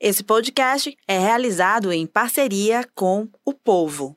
[0.00, 4.14] Esse podcast é realizado em parceria com o Povo.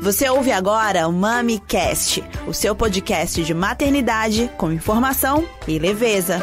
[0.00, 6.38] Você ouve agora o MamiCast, o seu podcast de maternidade com informação e leveza.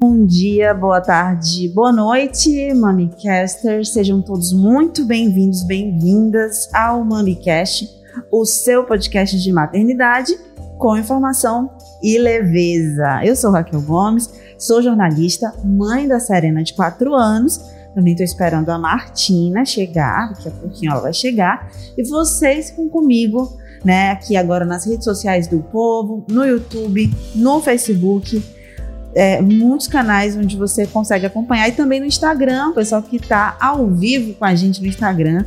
[0.00, 3.92] Bom dia, boa tarde, boa noite, MamiCasters.
[3.92, 7.99] Sejam todos muito bem-vindos, bem-vindas ao MamiCast,
[8.30, 10.38] o seu podcast de maternidade
[10.78, 11.70] com informação
[12.02, 13.20] e leveza.
[13.24, 17.60] Eu sou Raquel Gomes, sou jornalista, mãe da Serena de 4 anos
[17.94, 21.70] também estou esperando a Martina chegar, daqui a pouquinho ela vai chegar.
[21.96, 27.60] E vocês ficam comigo, né, aqui agora nas redes sociais do Povo, no YouTube, no
[27.60, 28.42] Facebook.
[29.12, 33.56] É, muitos canais onde você consegue acompanhar e também no Instagram, o pessoal que está
[33.60, 35.44] ao vivo com a gente no Instagram,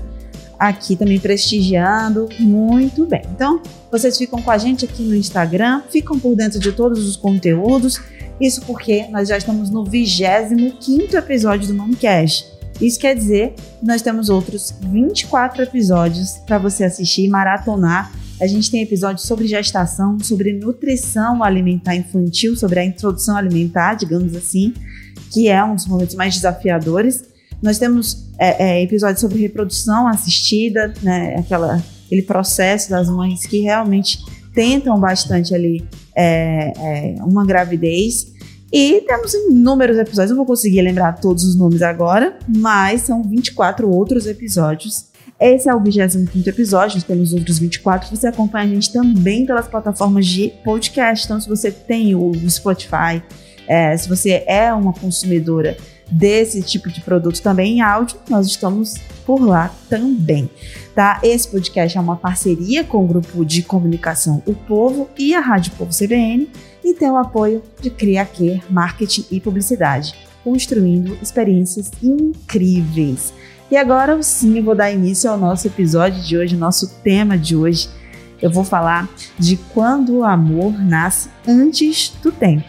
[0.59, 3.23] aqui também prestigiando muito bem.
[3.35, 7.15] Então, vocês ficam com a gente aqui no Instagram, ficam por dentro de todos os
[7.15, 7.99] conteúdos
[8.39, 12.51] isso porque nós já estamos no 25 episódio do Momcast.
[12.81, 18.11] Isso quer dizer que nós temos outros 24 episódios para você assistir e maratonar.
[18.41, 24.35] A gente tem episódios sobre gestação, sobre nutrição alimentar infantil, sobre a introdução alimentar, digamos
[24.35, 24.73] assim,
[25.31, 27.23] que é um dos momentos mais desafiadores.
[27.61, 33.61] Nós temos é, é, episódios sobre reprodução assistida, né, aquela, aquele processo das mães que
[33.61, 34.19] realmente
[34.53, 38.33] tentam bastante ali é, é, uma gravidez.
[38.71, 43.89] E temos inúmeros episódios, não vou conseguir lembrar todos os nomes agora, mas são 24
[43.89, 45.05] outros episódios.
[45.39, 48.09] Esse é o 25 episódio, nós temos outros 24.
[48.09, 51.25] Você acompanha a gente também pelas plataformas de podcast.
[51.25, 53.23] Então, se você tem o Spotify,
[53.67, 55.77] é, se você é uma consumidora
[56.13, 60.49] desse tipo de produto também em áudio, nós estamos por lá também.
[60.93, 61.19] Tá?
[61.23, 65.71] Esse podcast é uma parceria com o grupo de comunicação O Povo e a Rádio
[65.73, 66.47] Povo CBN
[66.83, 73.33] e tem o apoio de Criaquer Marketing e Publicidade, construindo experiências incríveis.
[73.71, 77.55] E agora sim eu vou dar início ao nosso episódio de hoje, nosso tema de
[77.55, 77.89] hoje.
[78.39, 79.09] Eu vou falar
[79.39, 82.67] de quando o amor nasce antes do tempo.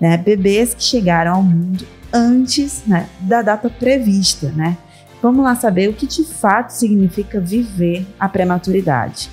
[0.00, 0.16] Né?
[0.16, 4.76] Bebês que chegaram ao mundo antes né, da data prevista, né?
[5.22, 9.30] Vamos lá saber o que de fato significa viver a prematuridade.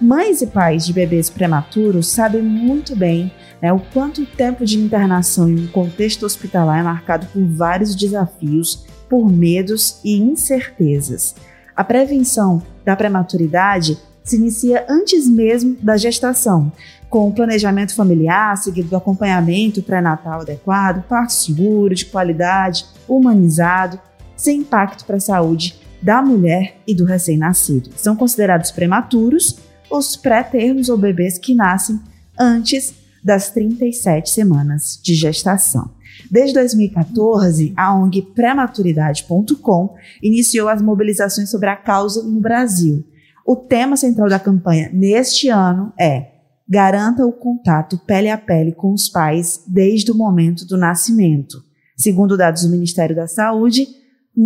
[0.00, 4.78] Mães e pais de bebês prematuros sabem muito bem né, o quanto o tempo de
[4.78, 11.34] internação em um contexto hospitalar é marcado por vários desafios, por medos e incertezas.
[11.74, 16.70] A prevenção da prematuridade se inicia antes mesmo da gestação,
[17.08, 23.98] com o planejamento familiar, seguido do acompanhamento pré-natal adequado, parto seguro, de qualidade, humanizado,
[24.36, 27.90] sem impacto para a saúde da mulher e do recém-nascido.
[27.96, 29.58] São considerados prematuros
[29.90, 31.98] os pré-termos ou bebês que nascem
[32.38, 35.90] antes das 37 semanas de gestação.
[36.30, 43.04] Desde 2014, a ONG Prematuridade.com iniciou as mobilizações sobre a causa no Brasil.
[43.50, 46.32] O tema central da campanha neste ano é
[46.68, 51.56] garanta o contato pele a pele com os pais desde o momento do nascimento.
[51.96, 53.88] Segundo dados do Ministério da Saúde,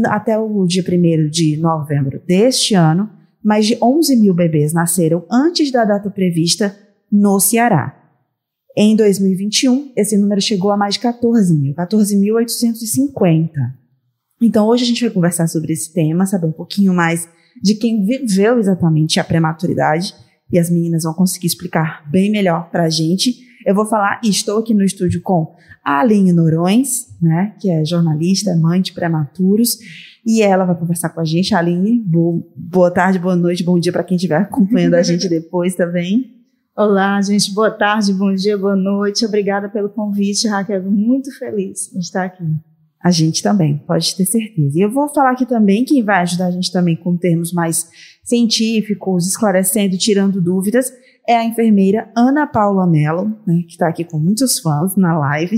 [0.06, 3.10] até o dia 1 de novembro deste ano,
[3.42, 6.72] mais de 11 mil bebês nasceram antes da data prevista
[7.10, 8.00] no Ceará.
[8.76, 13.50] Em 2021, esse número chegou a mais de 14 mil, 14.850.
[14.40, 17.28] Então, hoje a gente vai conversar sobre esse tema, saber um pouquinho mais
[17.62, 20.14] de quem viveu exatamente a prematuridade
[20.50, 23.34] e as meninas vão conseguir explicar bem melhor para a gente.
[23.64, 27.84] Eu vou falar, e estou aqui no estúdio com a Aline Norões, né, que é
[27.84, 29.78] jornalista, mãe de prematuros,
[30.26, 31.54] e ela vai conversar com a gente.
[31.54, 32.04] Aline,
[32.56, 36.42] boa tarde, boa noite, bom dia para quem estiver acompanhando a gente depois também.
[36.76, 39.26] Olá, gente, boa tarde, bom dia, boa noite.
[39.26, 40.82] Obrigada pelo convite, Raquel.
[40.82, 42.44] Muito feliz de estar aqui.
[43.02, 44.78] A gente também, pode ter certeza.
[44.78, 47.88] E eu vou falar aqui também quem vai ajudar a gente também com termos mais
[48.22, 50.92] científicos, esclarecendo, tirando dúvidas,
[51.28, 55.56] é a enfermeira Ana Paula Mello, né, que está aqui com muitos fãs na live.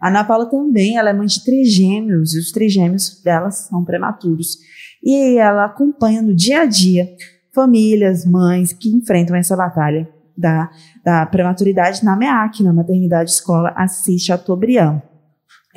[0.00, 4.58] a Ana Paula também, ela é mãe de trigêmeos, e os trigêmeos delas são prematuros.
[5.02, 7.08] E ela acompanha no dia a dia
[7.52, 10.70] famílias, mães que enfrentam essa batalha da,
[11.04, 15.02] da prematuridade na MEAC, na Maternidade Escola Assis Chateaubriand.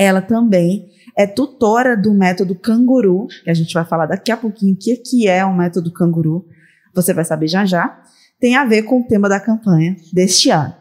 [0.01, 4.73] Ela também é tutora do método canguru, que a gente vai falar daqui a pouquinho
[4.73, 6.47] o que, é o método canguru,
[6.91, 8.01] você vai saber já já,
[8.39, 10.73] tem a ver com o tema da campanha deste ano.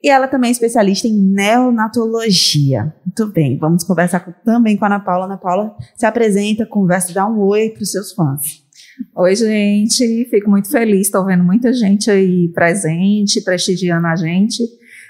[0.00, 2.94] E ela também é especialista em neonatologia.
[3.04, 5.24] Muito bem, vamos conversar com, também com a Ana Paula.
[5.24, 8.62] Ana Paula se apresenta, conversa, dá um oi para os seus fãs.
[9.16, 10.24] Oi, gente.
[10.30, 11.08] Fico muito feliz.
[11.08, 14.62] Estou vendo muita gente aí presente, prestigiando a gente.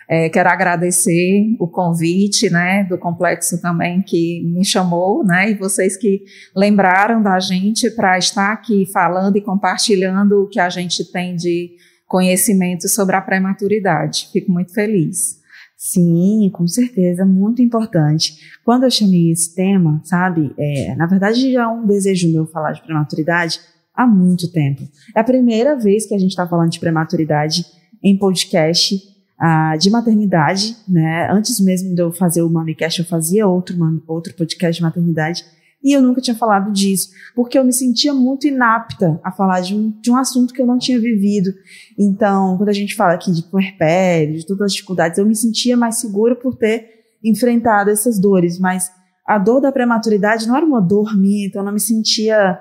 [0.09, 5.99] É, quero agradecer o convite, né, do complexo também que me chamou, né, e vocês
[5.99, 6.23] que
[6.57, 11.73] lembraram da gente para estar aqui falando e compartilhando o que a gente tem de
[12.07, 14.31] conhecimento sobre a prematuridade.
[14.33, 15.39] Fico muito feliz.
[15.77, 18.35] Sim, com certeza, muito importante.
[18.65, 22.73] Quando eu chamei esse tema, sabe, é, na verdade já é um desejo meu falar
[22.73, 23.61] de prematuridade
[23.95, 24.83] há muito tempo.
[25.15, 27.65] É a primeira vez que a gente está falando de prematuridade
[28.03, 28.97] em podcast
[29.41, 31.31] uh, de maternidade, né?
[31.31, 33.77] Antes mesmo de eu fazer o MamiCast, eu fazia outro,
[34.07, 35.45] outro podcast de maternidade
[35.83, 39.77] e eu nunca tinha falado disso, porque eu me sentia muito inapta a falar de
[39.77, 41.51] um, de um assunto que eu não tinha vivido.
[41.97, 45.77] Então, quando a gente fala aqui de puerpério, de todas as dificuldades, eu me sentia
[45.77, 46.89] mais segura por ter
[47.25, 48.91] enfrentado essas dores, mas
[49.25, 52.61] a dor da prematuridade não era uma dor minha, então eu não me sentia.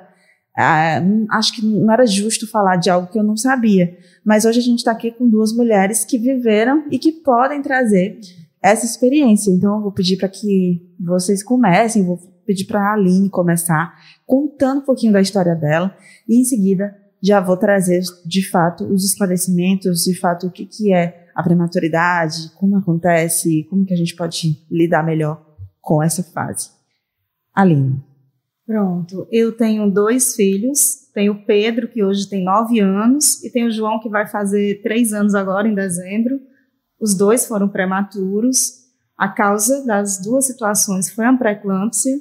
[0.60, 1.00] Ah,
[1.32, 3.96] acho que não era justo falar de algo que eu não sabia.
[4.26, 8.20] Mas hoje a gente está aqui com duas mulheres que viveram e que podem trazer
[8.62, 9.52] essa experiência.
[9.52, 13.94] Então eu vou pedir para que vocês comecem, vou pedir para a Aline começar
[14.26, 15.96] contando um pouquinho da história dela
[16.28, 20.94] e em seguida já vou trazer de fato os esclarecimentos, de fato o que, que
[20.94, 25.46] é a prematuridade, como acontece, como que a gente pode lidar melhor
[25.82, 26.70] com essa fase.
[27.54, 28.07] Aline.
[28.68, 33.68] Pronto, eu tenho dois filhos, tenho o Pedro, que hoje tem nove anos, e tenho
[33.68, 36.38] o João, que vai fazer três anos agora, em dezembro.
[37.00, 38.86] Os dois foram prematuros.
[39.18, 42.18] A causa das duas situações foi a pré-eclâmpsia,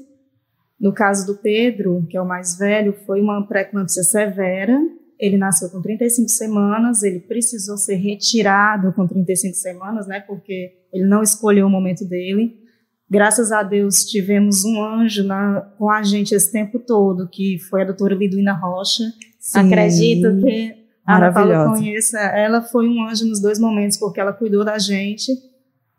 [0.78, 4.78] no caso do Pedro, que é o mais velho, foi uma pré-eclâmpsia severa.
[5.18, 11.06] Ele nasceu com 35 semanas, ele precisou ser retirado com 35 semanas, né, porque ele
[11.06, 12.65] não escolheu o momento dele.
[13.08, 17.82] Graças a Deus tivemos um anjo na, com a gente esse tempo todo, que foi
[17.82, 19.04] a doutora Liduína Rocha.
[19.38, 19.60] Sim.
[19.60, 20.74] Acredito que
[21.06, 22.18] a Paula conheça.
[22.18, 25.32] Ela foi um anjo nos dois momentos, porque ela cuidou da gente.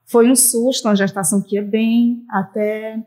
[0.06, 3.02] Foi um susto, uma gestação que ia bem, até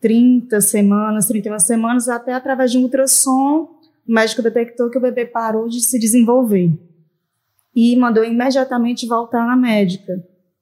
[0.00, 3.68] 30 semanas, 31 semanas, até através de um ultrassom,
[4.06, 6.72] o médico detectou que o bebê parou de se desenvolver.
[7.74, 10.12] E mandou imediatamente voltar na médica.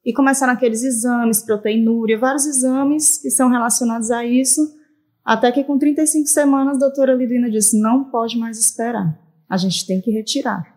[0.06, 4.62] E começaram aqueles exames, proteinúria, vários exames que são relacionados a isso,
[5.24, 9.18] até que com 35 semanas a doutora Lidina disse, não pode mais esperar,
[9.50, 10.76] a gente tem que retirar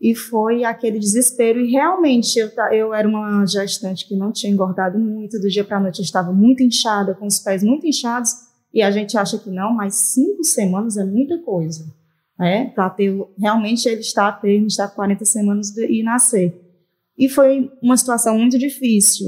[0.00, 1.60] e foi aquele desespero.
[1.60, 5.78] E realmente eu, eu era uma gestante que não tinha engordado muito, do dia para
[5.78, 8.32] a noite eu estava muito inchada, com os pés muito inchados,
[8.72, 11.84] e a gente acha que não, mas cinco semanas é muita coisa.
[12.40, 16.67] É, para ter realmente ele está a termo, está 40 semanas de, e nascer.
[17.18, 19.26] E foi uma situação muito difícil,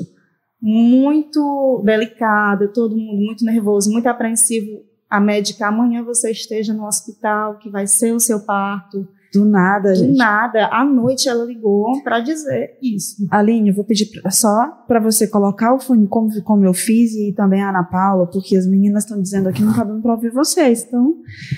[0.62, 4.82] muito delicada, todo mundo muito nervoso, muito apreensivo.
[5.08, 9.92] A médica, amanhã você esteja no hospital, que vai ser o seu parto do nada,
[9.92, 10.16] Do gente.
[10.16, 10.66] nada.
[10.72, 13.26] À noite ela ligou para dizer isso.
[13.30, 17.32] Aline, eu vou pedir só para você colocar o fone como, como eu fiz e
[17.32, 20.30] também a Ana Paula, porque as meninas estão dizendo aqui não tá dando para ouvir
[20.30, 20.84] vocês.
[20.86, 21.14] Então,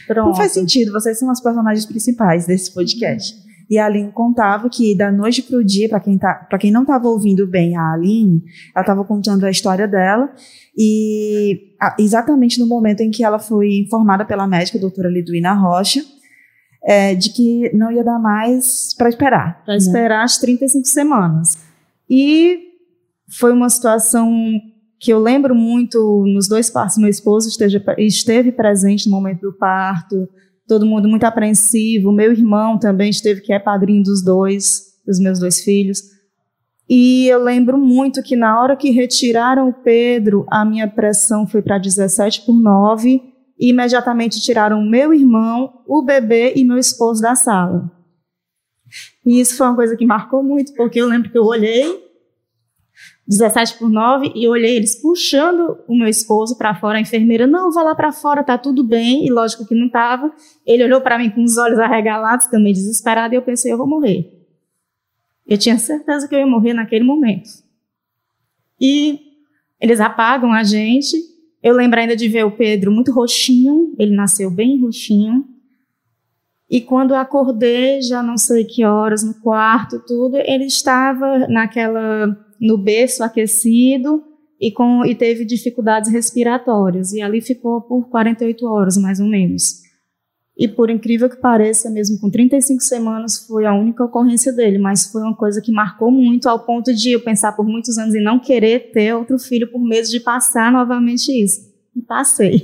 [0.06, 0.28] Pronto.
[0.28, 0.92] não faz sentido.
[0.92, 3.34] Vocês são as personagens principais desse podcast.
[3.72, 6.82] E a Aline contava que da noite para o dia, para quem, tá, quem não
[6.82, 8.42] estava ouvindo bem a Aline,
[8.74, 10.30] ela estava contando a história dela.
[10.76, 15.54] E a, exatamente no momento em que ela foi informada pela médica, a doutora Liduína
[15.54, 16.04] Rocha,
[16.84, 19.62] é, de que não ia dar mais para esperar.
[19.64, 19.78] Para né?
[19.78, 21.56] esperar as 35 semanas.
[22.10, 22.74] E
[23.26, 24.30] foi uma situação
[25.00, 26.98] que eu lembro muito nos dois partos.
[26.98, 30.28] Meu esposo esteve, esteve presente no momento do parto,
[30.66, 32.12] todo mundo muito apreensivo.
[32.12, 36.00] Meu irmão também esteve, que é padrinho dos dois, dos meus dois filhos.
[36.88, 41.62] E eu lembro muito que na hora que retiraram o Pedro, a minha pressão foi
[41.62, 43.22] para 17 por 9
[43.58, 47.90] e imediatamente tiraram meu irmão, o bebê e meu esposo da sala.
[49.24, 52.01] E isso foi uma coisa que marcou muito, porque eu lembro que eu olhei
[53.26, 57.70] 17 por 9 e olhei eles puxando o meu esposo para fora, a enfermeira, não,
[57.70, 60.32] vá lá para fora, tá tudo bem, e lógico que não tava.
[60.66, 63.86] Ele olhou para mim com os olhos arregalados, também desesperado, e eu pensei, eu vou
[63.86, 64.42] morrer.
[65.46, 67.48] Eu tinha certeza que eu ia morrer naquele momento.
[68.80, 69.20] E
[69.80, 71.16] eles apagam a gente,
[71.62, 75.44] eu lembro ainda de ver o Pedro muito roxinho, ele nasceu bem roxinho.
[76.68, 82.78] E quando acordei, já não sei que horas, no quarto, tudo, ele estava naquela no
[82.78, 84.22] berço aquecido
[84.60, 87.12] e, com, e teve dificuldades respiratórias.
[87.12, 89.82] E ali ficou por 48 horas, mais ou menos.
[90.56, 95.10] E por incrível que pareça, mesmo com 35 semanas, foi a única ocorrência dele, mas
[95.10, 98.22] foi uma coisa que marcou muito ao ponto de eu pensar por muitos anos em
[98.22, 101.68] não querer ter outro filho por medo de passar novamente isso.
[101.96, 102.62] E passei.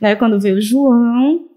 [0.00, 1.48] Daí quando veio o João,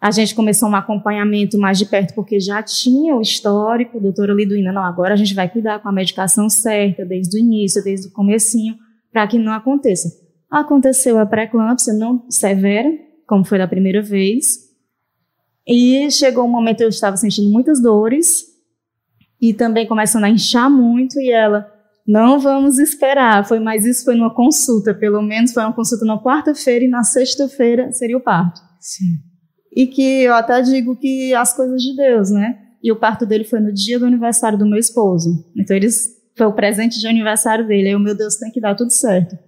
[0.00, 4.72] A gente começou um acompanhamento mais de perto, porque já tinha o histórico, doutora Liduína,
[4.72, 8.10] não, agora a gente vai cuidar com a medicação certa, desde o início, desde o
[8.10, 8.76] comecinho,
[9.12, 10.08] para que não aconteça.
[10.50, 12.90] Aconteceu a pré-eclâmpsia, não severa,
[13.26, 14.70] como foi da primeira vez,
[15.68, 18.44] e chegou um momento eu estava sentindo muitas dores,
[19.38, 21.70] e também começando a inchar muito, e ela,
[22.06, 26.18] não vamos esperar, foi, mas isso foi numa consulta, pelo menos foi uma consulta na
[26.18, 28.62] quarta-feira, e na sexta-feira seria o parto.
[28.80, 29.29] Sim
[29.72, 32.58] e que eu até digo que as coisas de Deus, né?
[32.82, 35.44] E o parto dele foi no dia do aniversário do meu esposo.
[35.56, 37.88] Então eles foi o presente de aniversário dele.
[37.88, 39.38] Aí o meu Deus tem que dar tudo certo.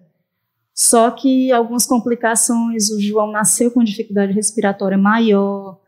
[0.75, 5.81] Só que algumas complicações, o João nasceu com dificuldade respiratória maior.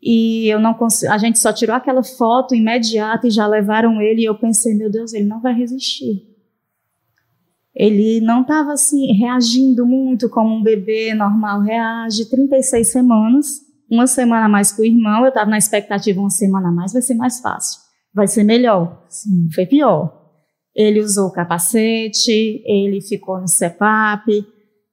[0.00, 4.20] E eu não consigo, a gente só tirou aquela foto imediata e já levaram ele
[4.20, 6.28] e eu pensei, meu Deus, ele não vai resistir.
[7.74, 14.46] Ele não estava assim reagindo muito como um bebê normal reage, 36 semanas uma semana
[14.46, 17.14] a mais com o irmão, eu estava na expectativa, uma semana a mais vai ser
[17.14, 17.80] mais fácil,
[18.14, 19.04] vai ser melhor.
[19.08, 19.48] Sim.
[19.54, 20.22] Foi pior.
[20.74, 24.44] Ele usou o capacete, ele ficou no CEPAP,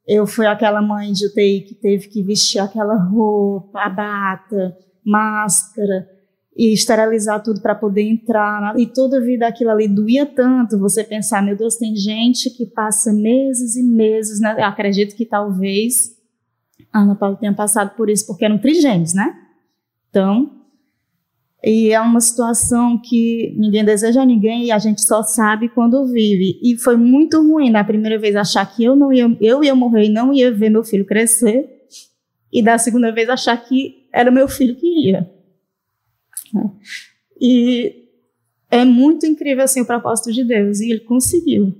[0.07, 6.07] eu fui aquela mãe de UTI que teve que vestir aquela roupa, a bata, máscara,
[6.55, 8.77] e esterilizar tudo para poder entrar.
[8.77, 13.13] E toda vida aquilo ali doía tanto, você pensar, meu Deus, tem gente que passa
[13.13, 14.55] meses e meses, né?
[14.57, 16.11] Eu acredito que talvez
[16.91, 19.33] a Ana Paula tenha passado por isso, porque eram trigêmeos, né?
[20.09, 20.61] Então,
[21.63, 26.07] e é uma situação que ninguém deseja a ninguém e a gente só sabe quando
[26.07, 26.59] vive.
[26.61, 30.05] E foi muito ruim na primeira vez achar que eu não ia, eu ia morrer
[30.05, 31.69] e não ia ver meu filho crescer.
[32.51, 35.31] E da segunda vez achar que era meu filho que ia.
[37.39, 38.07] E
[38.69, 41.75] é muito incrível assim o propósito de Deus e ele conseguiu.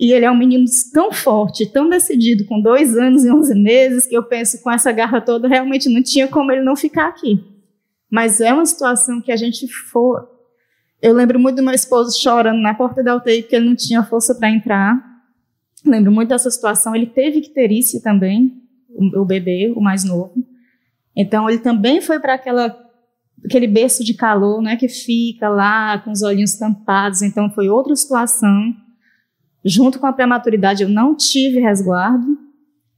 [0.00, 4.06] E ele é um menino tão forte, tão decidido, com dois anos e onze meses,
[4.06, 7.38] que eu penso, com essa garra toda, realmente não tinha como ele não ficar aqui.
[8.10, 10.26] Mas é uma situação que a gente for.
[11.02, 14.02] Eu lembro muito do meu esposo chorando na porta da UTI porque ele não tinha
[14.02, 14.98] força para entrar.
[15.84, 16.96] Lembro muito dessa situação.
[16.96, 20.32] Ele teve que ter isso também, o, o bebê, o mais novo.
[21.14, 22.76] Então ele também foi para aquela
[23.44, 27.22] aquele berço de calor, né, que fica lá com os olhinhos tampados.
[27.22, 28.74] Então foi outra situação
[29.68, 32.38] Junto com a prematuridade, eu não tive resguardo,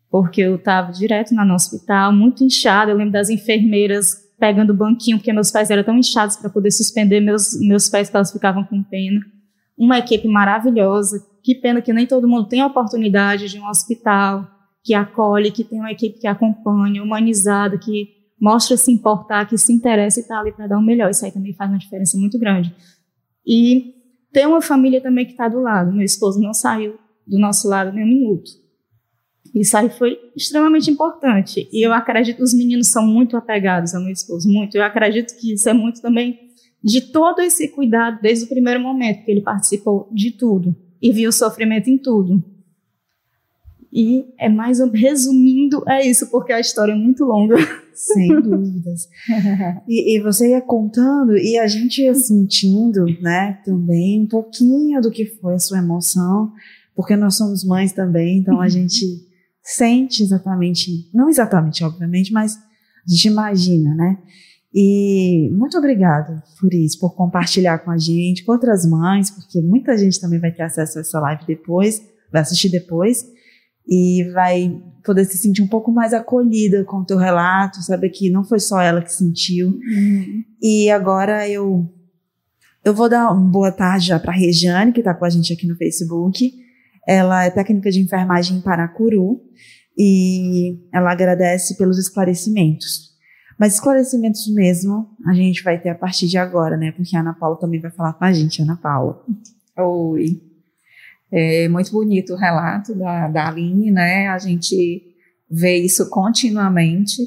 [0.08, 2.92] porque eu estava direto no hospital, muito inchada.
[2.92, 6.70] Eu lembro das enfermeiras pegando o banquinho, porque meus pés eram tão inchados para poder
[6.70, 9.20] suspender meus, meus pés, que elas ficavam com pena.
[9.76, 11.20] Uma equipe maravilhosa.
[11.42, 14.48] Que pena que nem todo mundo tem a oportunidade de um hospital
[14.84, 18.10] que acolhe, que tem uma equipe que acompanha, humanizada, que
[18.40, 21.10] mostra se importar, que se interessa e está ali para dar o melhor.
[21.10, 22.72] Isso aí também faz uma diferença muito grande.
[23.44, 23.99] E
[24.32, 25.92] ter uma família também que está do lado.
[25.92, 28.50] Meu esposo não saiu do nosso lado nem um minuto.
[29.54, 31.68] Isso aí foi extremamente importante.
[31.72, 34.76] E eu acredito que os meninos são muito apegados ao meu esposo, muito.
[34.76, 36.50] Eu acredito que isso é muito também
[36.82, 41.30] de todo esse cuidado desde o primeiro momento que ele participou de tudo e viu
[41.30, 42.42] o sofrimento em tudo.
[43.92, 47.56] E é mais resumindo, é isso, porque a história é muito longa.
[48.00, 49.08] Sem dúvidas.
[49.86, 55.10] e, e, você ia contando e a gente ia sentindo, né, também um pouquinho do
[55.10, 56.50] que foi a sua emoção,
[56.96, 59.04] porque nós somos mães também, então a gente
[59.62, 64.18] sente exatamente, não exatamente, obviamente, mas a gente imagina, né?
[64.72, 69.98] E muito obrigada por isso, por compartilhar com a gente, com outras mães, porque muita
[69.98, 72.00] gente também vai ter acesso a essa live depois,
[72.32, 73.26] vai assistir depois
[73.88, 78.30] e vai poder se sentir um pouco mais acolhida com o teu relato, saber que
[78.30, 79.68] não foi só ela que sentiu.
[79.68, 80.44] Uhum.
[80.62, 81.88] E agora eu
[82.84, 85.66] eu vou dar uma boa tarde já para Regiane, que está com a gente aqui
[85.66, 86.50] no Facebook.
[87.06, 89.40] Ela é técnica de enfermagem em Paracuru
[89.96, 93.10] e ela agradece pelos esclarecimentos.
[93.58, 96.92] Mas esclarecimentos mesmo a gente vai ter a partir de agora, né?
[96.92, 99.22] Porque a Ana Paula também vai falar com a gente, Ana Paula.
[99.76, 100.49] Oi.
[101.32, 104.26] É muito bonito o relato da, da Aline, né?
[104.28, 105.02] A gente
[105.48, 107.22] vê isso continuamente.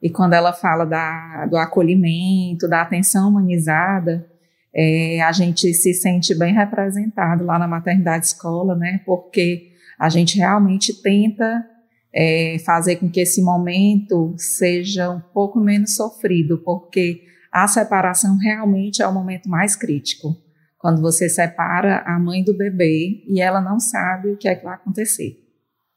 [0.00, 4.24] E quando ela fala da, do acolhimento, da atenção humanizada,
[4.72, 9.00] é, a gente se sente bem representado lá na maternidade escola, né?
[9.04, 11.64] Porque a gente realmente tenta
[12.12, 19.02] é, fazer com que esse momento seja um pouco menos sofrido, porque a separação realmente
[19.02, 20.43] é o momento mais crítico
[20.84, 24.64] quando você separa a mãe do bebê e ela não sabe o que é que
[24.64, 25.34] vai acontecer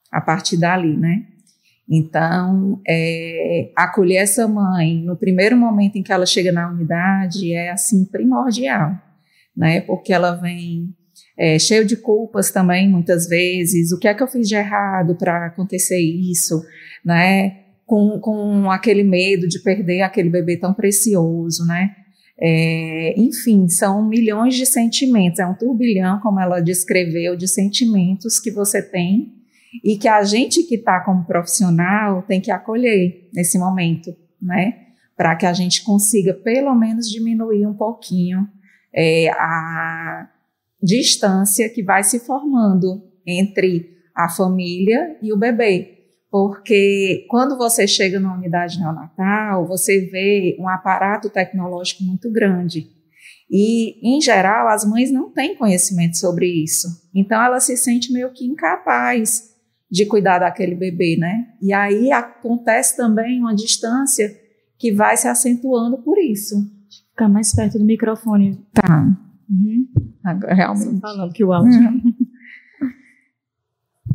[0.10, 1.26] a partir dali, né?
[1.90, 7.70] Então, é, acolher essa mãe no primeiro momento em que ela chega na unidade é
[7.70, 8.98] assim primordial,
[9.54, 9.82] né?
[9.82, 10.96] Porque ela vem
[11.38, 13.92] é, cheio de culpas também, muitas vezes.
[13.92, 16.64] O que é que eu fiz de errado para acontecer isso,
[17.04, 17.58] né?
[17.86, 21.96] com, com aquele medo de perder aquele bebê tão precioso, né?
[22.40, 28.52] É, enfim, são milhões de sentimentos, é um turbilhão, como ela descreveu, de sentimentos que
[28.52, 29.34] você tem
[29.84, 34.88] e que a gente que está como profissional tem que acolher nesse momento, né?
[35.16, 38.48] Para que a gente consiga pelo menos diminuir um pouquinho
[38.94, 40.30] é, a
[40.82, 45.97] distância que vai se formando entre a família e o bebê.
[46.30, 52.90] Porque quando você chega na unidade neonatal, você vê um aparato tecnológico muito grande.
[53.50, 56.88] E, em geral, as mães não têm conhecimento sobre isso.
[57.16, 59.56] Então, ela se sente meio que incapaz
[59.90, 61.48] de cuidar daquele bebê, né?
[61.62, 64.30] E aí acontece também uma distância
[64.78, 66.56] que vai se acentuando por isso.
[67.10, 68.68] Ficar mais perto do microfone.
[68.74, 69.18] Tá.
[69.50, 69.88] Uhum.
[70.50, 71.00] Realmente.
[71.00, 71.80] Só falando que o áudio.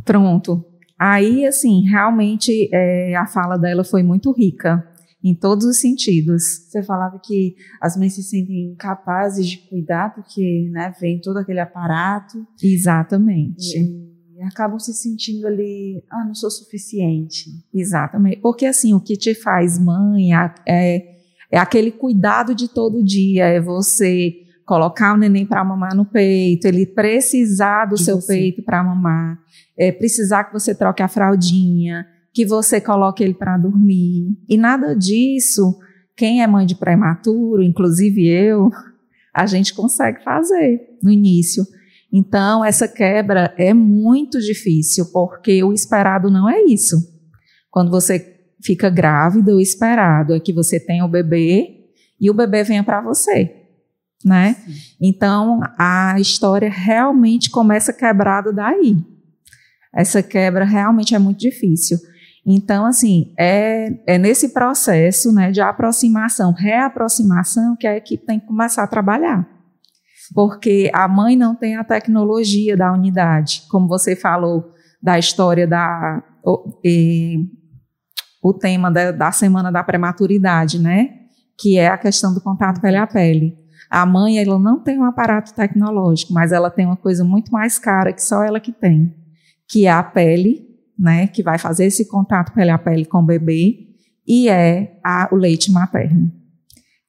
[0.05, 0.72] Pronto.
[1.05, 4.87] Aí, assim, realmente é, a fala dela foi muito rica
[5.25, 6.45] em todos os sentidos.
[6.69, 11.59] Você falava que as mães se sentem incapazes de cuidar porque, né, vem todo aquele
[11.59, 12.47] aparato.
[12.63, 13.77] Exatamente.
[13.77, 17.51] E, e acabam se sentindo ali, ah, não sou suficiente.
[17.75, 18.41] Exatamente.
[18.41, 20.33] Porque, assim, o que te faz mãe
[20.69, 21.17] é,
[21.51, 24.42] é aquele cuidado de todo dia, é você
[24.73, 28.33] colocar o neném para mamar no peito, ele precisar do de seu você.
[28.33, 29.39] peito para mamar,
[29.77, 34.35] é, precisar que você troque a fraldinha, que você coloque ele para dormir.
[34.49, 35.79] E nada disso,
[36.17, 38.71] quem é mãe de prematuro, inclusive eu,
[39.35, 41.67] a gente consegue fazer no início.
[42.11, 46.97] Então, essa quebra é muito difícil, porque o esperado não é isso.
[47.71, 52.65] Quando você fica grávida, o esperado é que você tenha o bebê e o bebê
[52.65, 53.62] venha para você
[54.25, 54.55] né?
[54.55, 54.73] Sim.
[55.01, 58.97] Então a história realmente começa quebrada daí.
[59.95, 61.99] Essa quebra realmente é muito difícil.
[62.45, 68.47] Então, assim, é, é nesse processo né, de aproximação, reaproximação, que a equipe tem que
[68.47, 69.49] começar a trabalhar.
[70.35, 76.23] Porque a mãe não tem a tecnologia da unidade, como você falou da história da.
[76.45, 77.47] O, e,
[78.43, 81.11] o tema da, da semana da prematuridade, né?
[81.57, 83.57] Que é a questão do contato pele a pele.
[83.93, 87.79] A mãe, ela não tem um aparato tecnológico, mas ela tem uma coisa muito mais
[87.79, 89.15] cara que só ela que tem,
[89.69, 90.67] que é a pele,
[90.99, 93.89] né, que vai fazer esse contato pele a pele com o bebê,
[94.27, 96.33] e é a, o leite materno.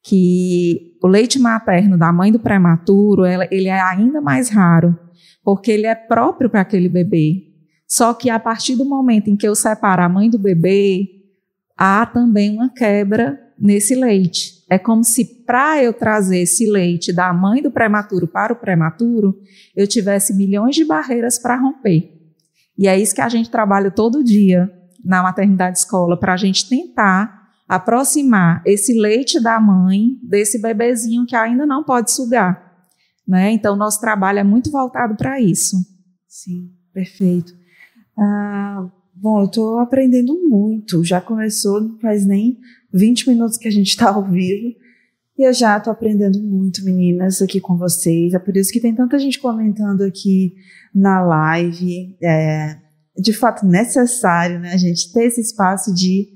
[0.03, 4.99] Que o leite materno da mãe do prematuro, ela, ele é ainda mais raro,
[5.41, 7.43] porque ele é próprio para aquele bebê.
[7.87, 11.07] Só que a partir do momento em que eu separo a mãe do bebê,
[11.77, 14.62] há também uma quebra nesse leite.
[14.73, 19.39] É como se para eu trazer esse leite da mãe do prematuro para o prematuro,
[19.75, 22.11] eu tivesse milhões de barreiras para romper.
[22.75, 24.67] E é isso que a gente trabalha todo dia
[25.05, 31.35] na maternidade escola, para a gente tentar aproximar esse leite da mãe desse bebezinho que
[31.35, 32.73] ainda não pode sugar.
[33.27, 33.51] Né?
[33.51, 35.77] Então, nosso trabalho é muito voltado para isso.
[36.27, 37.53] Sim, perfeito.
[38.17, 41.03] Ah, bom, eu estou aprendendo muito.
[41.03, 42.57] Já começou, não faz nem
[42.93, 44.75] 20 minutos que a gente está ao vivo.
[45.37, 48.33] E eu já estou aprendendo muito, meninas, aqui com vocês.
[48.33, 50.53] É por isso que tem tanta gente comentando aqui
[50.93, 52.15] na live.
[52.21, 52.83] É
[53.17, 56.29] de fato necessário, né, a gente ter esse espaço de,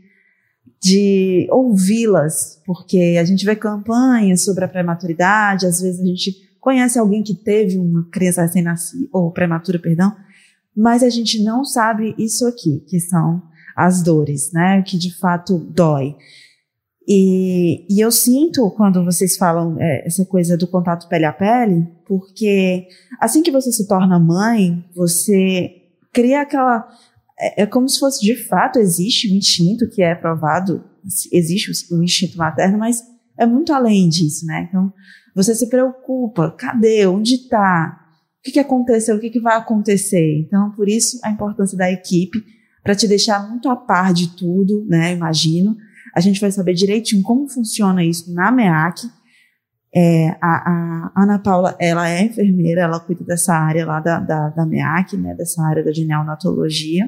[0.81, 6.99] de ouvi-las, porque a gente vê campanhas sobre a prematuridade, às vezes a gente conhece
[6.99, 10.15] alguém que teve uma criança recém-nascida, ou prematura, perdão,
[10.75, 13.41] mas a gente não sabe isso aqui, que são
[13.75, 16.15] as dores, né, que de fato dói.
[17.07, 21.87] E, e eu sinto quando vocês falam é, essa coisa do contato pele a pele,
[22.05, 22.85] porque
[23.17, 25.71] assim que você se torna mãe, você
[26.11, 26.85] cria aquela.
[27.39, 30.83] É, é como se fosse de fato existe um instinto que é provado,
[31.31, 33.01] existe o, o instinto materno, mas
[33.37, 34.67] é muito além disso, né?
[34.67, 34.91] Então
[35.33, 38.01] você se preocupa, cadê, onde está,
[38.39, 40.41] o que, que aconteceu, o que, que vai acontecer.
[40.45, 42.43] Então por isso a importância da equipe
[42.83, 45.13] para te deixar muito a par de tudo, né?
[45.13, 45.77] Imagino
[46.17, 49.07] a gente vai saber direitinho como funciona isso na MEAC.
[49.95, 54.49] É, a, a, Ana Paula, ela é enfermeira, ela cuida dessa área lá da, da,
[54.49, 57.07] da MEAC, né, dessa área da neonatologia.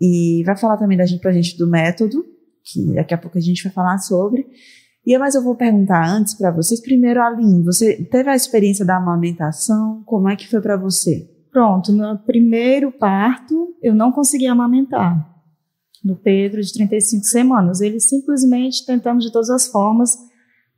[0.00, 2.24] E vai falar também da gente, pra gente do método,
[2.64, 4.44] que daqui a pouco a gente vai falar sobre.
[5.06, 6.82] E mas eu vou perguntar antes para vocês.
[6.82, 10.02] Primeiro, Aline, você teve a experiência da amamentação?
[10.04, 11.30] Como é que foi para você?
[11.52, 15.35] Pronto, no primeiro parto eu não consegui amamentar
[16.04, 17.80] do Pedro de 35 semanas.
[17.80, 20.16] Ele simplesmente tentamos de todas as formas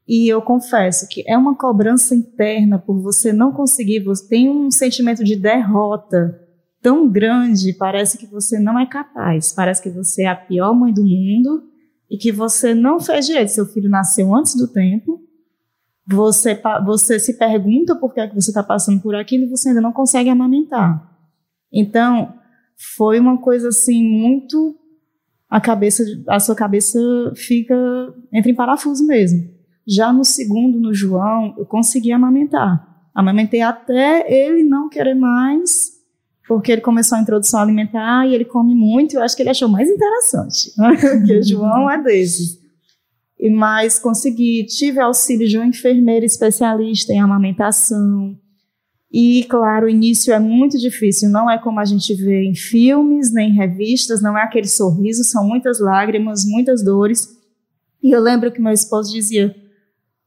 [0.09, 4.71] e eu confesso que é uma cobrança interna por você não conseguir, você tem um
[4.71, 6.41] sentimento de derrota
[6.81, 10.95] tão grande, parece que você não é capaz, parece que você é a pior mãe
[10.95, 11.65] do mundo
[12.11, 13.51] e que você não fez direito.
[13.51, 15.21] Seu filho nasceu antes do tempo,
[16.07, 19.69] você, você se pergunta por que, é que você está passando por aquilo e você
[19.69, 21.07] ainda não consegue amamentar.
[21.71, 22.35] Então,
[22.97, 24.75] foi uma coisa assim muito
[25.49, 26.99] a cabeça a sua cabeça
[27.35, 27.75] fica
[28.33, 29.49] entra em parafuso mesmo.
[29.87, 32.87] Já no segundo, no João, eu consegui amamentar.
[33.15, 35.93] Amamentei até ele não querer mais,
[36.47, 39.15] porque ele começou a introdução alimentar e ele come muito.
[39.15, 42.59] Eu acho que ele achou mais interessante, porque o João é desses.
[43.41, 48.37] E mais consegui, tive auxílio de uma enfermeira especialista em amamentação,
[49.11, 53.33] e, claro, o início é muito difícil, não é como a gente vê em filmes,
[53.33, 57.27] nem em revistas, não é aquele sorriso, são muitas lágrimas, muitas dores.
[58.03, 59.55] E eu lembro que meu esposo dizia: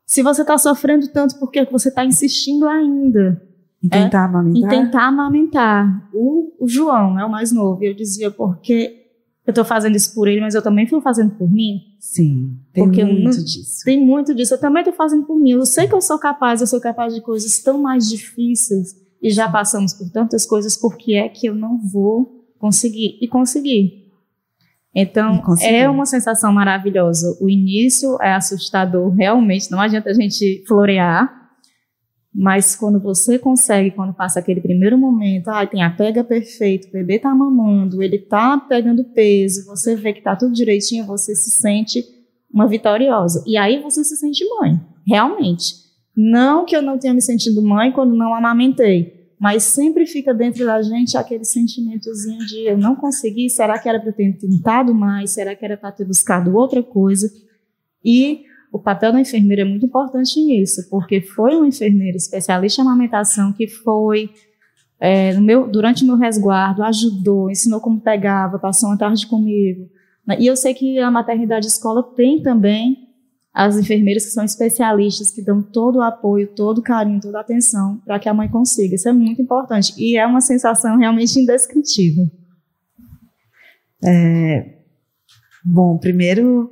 [0.03, 3.39] se você está sofrendo tanto, por que você está insistindo ainda?
[3.83, 4.25] Em tentar é?
[4.25, 4.73] amamentar?
[4.73, 6.09] Em tentar amamentar.
[6.13, 7.83] O, o João é o mais novo.
[7.83, 9.01] E eu dizia: porque
[9.45, 11.81] eu estou fazendo isso por ele, mas eu também fui fazendo por mim.
[12.01, 13.85] Sim, tem Porque muito não, disso.
[13.85, 14.55] Tem muito disso.
[14.55, 15.51] Eu também estou fazendo por mim.
[15.51, 19.29] Eu sei que eu sou capaz, eu sou capaz de coisas tão mais difíceis e
[19.29, 23.19] já passamos por tantas coisas, porque é que eu não vou conseguir?
[23.21, 24.09] E conseguir.
[24.95, 27.37] Então, é uma sensação maravilhosa.
[27.39, 29.69] O início é assustador, realmente.
[29.69, 31.40] Não adianta a gente florear,
[32.33, 36.91] mas quando você consegue, quando passa aquele primeiro momento, ah, tem a pega perfeito, o
[36.91, 41.51] bebê tá mamando, ele tá pegando peso, você vê que tá tudo direitinho, você se
[41.51, 42.03] sente
[42.53, 43.43] uma vitoriosa.
[43.45, 45.75] E aí você se sente mãe, realmente.
[46.15, 50.65] Não que eu não tenha me sentido mãe quando não amamentei, mas sempre fica dentro
[50.65, 55.31] da gente aquele sentimentozinho de eu não consegui, será que era para ter tentado mais,
[55.31, 57.29] será que era para ter buscado outra coisa?
[58.03, 62.85] E o papel da enfermeira é muito importante nisso, porque foi uma enfermeira especialista em
[62.85, 64.29] amamentação que foi
[64.99, 69.89] é, meu, durante o meu resguardo, ajudou, ensinou como pegava, passou uma tarde comigo.
[70.39, 73.09] E eu sei que a maternidade escola tem também
[73.53, 77.41] as enfermeiras que são especialistas, que dão todo o apoio, todo o carinho, toda a
[77.41, 78.95] atenção para que a mãe consiga.
[78.95, 79.93] Isso é muito importante.
[79.97, 82.29] E é uma sensação realmente indescritível.
[84.03, 84.77] É,
[85.65, 86.71] bom, primeiro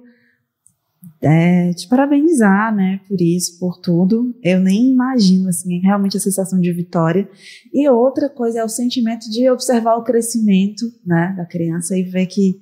[1.21, 4.33] é, te parabenizar, né, por isso, por tudo.
[4.41, 7.29] Eu nem imagino, assim, realmente a sensação de vitória.
[7.73, 12.27] E outra coisa é o sentimento de observar o crescimento, né, da criança e ver
[12.27, 12.61] que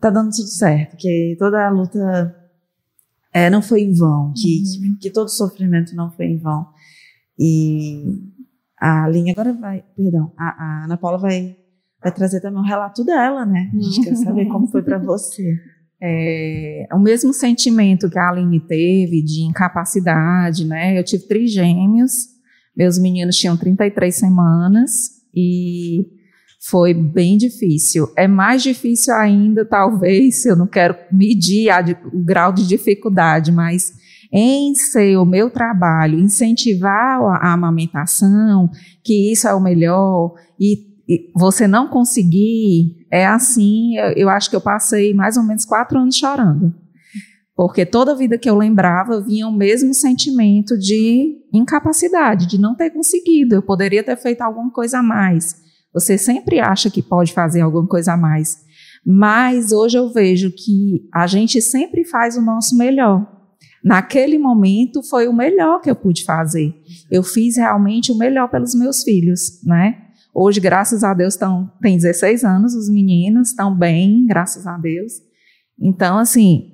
[0.00, 2.34] tá dando tudo certo, que toda a luta
[3.32, 4.96] é, não foi em vão, que, uhum.
[5.00, 6.66] que todo sofrimento não foi em vão.
[7.38, 8.04] E
[8.78, 11.56] a Linha agora vai, perdão, a, a Ana Paula vai,
[12.02, 13.70] vai trazer também um relato dela, né?
[13.72, 15.58] A gente quer saber como foi para você.
[16.06, 20.98] É, o mesmo sentimento que a Aline teve de incapacidade, né?
[20.98, 22.12] Eu tive trigêmeos,
[22.76, 24.90] meus meninos tinham 33 semanas
[25.34, 26.04] e
[26.68, 28.06] foi bem difícil.
[28.18, 33.90] É mais difícil ainda, talvez, eu não quero medir a, o grau de dificuldade, mas
[34.30, 38.68] em ser o meu trabalho, incentivar a, a amamentação,
[39.02, 40.92] que isso é o melhor, e
[41.34, 45.96] você não conseguir, é assim, eu, eu, acho que eu passei mais ou menos quatro
[45.96, 46.74] anos chorando.
[47.54, 52.90] Porque toda vida que eu lembrava vinha o mesmo sentimento de incapacidade, de não ter
[52.90, 53.54] conseguido.
[53.54, 55.54] Eu poderia ter feito alguma coisa a mais.
[55.92, 58.58] Você sempre acha que pode fazer alguma coisa a mais.
[59.06, 63.24] Mas hoje eu vejo que a gente sempre faz o nosso melhor.
[63.84, 66.74] Naquele momento foi o melhor que eu pude fazer.
[67.08, 70.03] Eu fiz realmente o melhor pelos meus filhos, né?
[70.34, 75.12] Hoje, graças a Deus, estão, tem 16 anos, os meninos estão bem, graças a Deus.
[75.80, 76.72] Então, assim,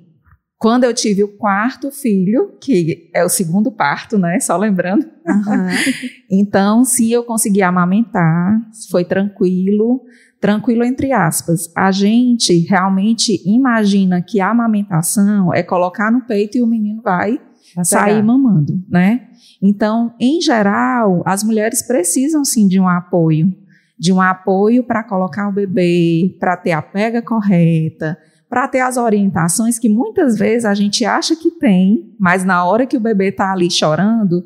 [0.57, 4.39] quando eu tive o quarto filho, que é o segundo parto, né?
[4.39, 5.03] Só lembrando.
[5.03, 5.67] Uhum.
[6.29, 10.01] então, sim, eu consegui amamentar, foi tranquilo,
[10.39, 11.71] tranquilo entre aspas.
[11.75, 17.39] A gente realmente imagina que a amamentação é colocar no peito e o menino vai,
[17.75, 19.27] vai sair mamando, né?
[19.61, 23.53] Então, em geral, as mulheres precisam sim de um apoio,
[23.97, 28.17] de um apoio para colocar o bebê, para ter a pega correta,
[28.49, 32.85] para ter as orientações que muitas vezes a gente acha que tem, mas na hora
[32.85, 34.43] que o bebê está ali chorando,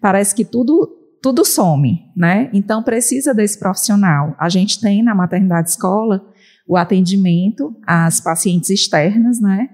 [0.00, 2.48] parece que tudo tudo some, né?
[2.52, 4.36] Então precisa desse profissional.
[4.38, 6.24] A gente tem na maternidade escola
[6.66, 9.68] o atendimento às pacientes externas, né?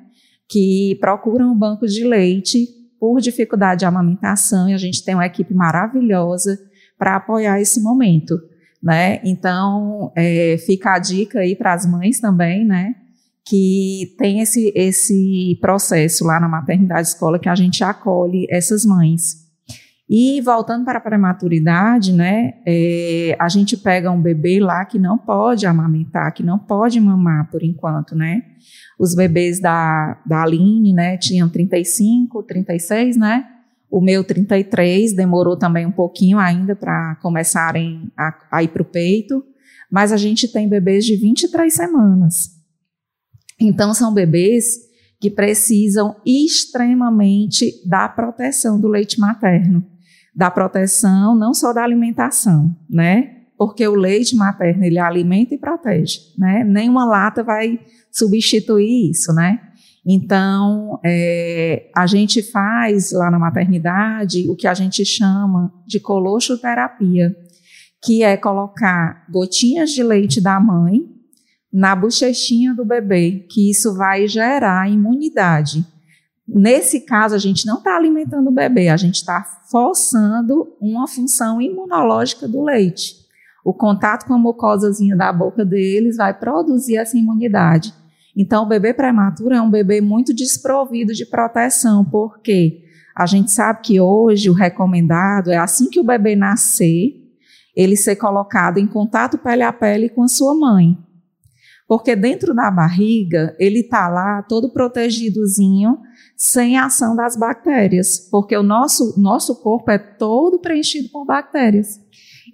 [0.48, 2.66] Que procuram o banco de leite
[3.04, 6.58] por dificuldade de amamentação e a gente tem uma equipe maravilhosa
[6.98, 8.34] para apoiar esse momento,
[8.82, 9.20] né?
[9.22, 12.94] Então, é, fica a dica aí para as mães também, né?
[13.44, 19.43] Que tem esse, esse processo lá na maternidade escola que a gente acolhe essas mães.
[20.08, 25.16] E voltando para a prematuridade, né, é, a gente pega um bebê lá que não
[25.16, 28.42] pode amamentar, que não pode mamar por enquanto, né?
[28.98, 33.46] Os bebês da, da Aline, né, tinham 35, 36, né?
[33.90, 38.86] O meu 33 demorou também um pouquinho ainda para começarem a, a ir para o
[38.86, 39.42] peito,
[39.90, 42.50] mas a gente tem bebês de 23 semanas.
[43.58, 44.76] Então, são bebês
[45.18, 49.93] que precisam extremamente da proteção do leite materno
[50.35, 53.42] da proteção, não só da alimentação, né?
[53.57, 56.64] Porque o leite materno ele alimenta e protege, né?
[56.64, 57.79] Nenhuma lata vai
[58.11, 59.61] substituir isso, né?
[60.07, 67.35] Então, é, a gente faz lá na maternidade o que a gente chama de colostroterapia,
[68.05, 71.14] que é colocar gotinhas de leite da mãe
[71.73, 75.85] na bochechinha do bebê, que isso vai gerar imunidade.
[76.46, 81.61] Nesse caso, a gente não está alimentando o bebê, a gente está forçando uma função
[81.61, 83.16] imunológica do leite.
[83.64, 87.94] O contato com a mucosazinha da boca deles vai produzir essa imunidade.
[88.37, 92.83] Então, o bebê prematuro é um bebê muito desprovido de proteção, porque
[93.16, 97.14] a gente sabe que hoje o recomendado é assim que o bebê nascer,
[97.74, 100.98] ele ser colocado em contato pele a pele com a sua mãe.
[101.87, 105.99] Porque dentro da barriga, ele está lá todo protegidozinho,
[106.37, 112.01] sem a ação das bactérias, porque o nosso, nosso corpo é todo preenchido por bactérias.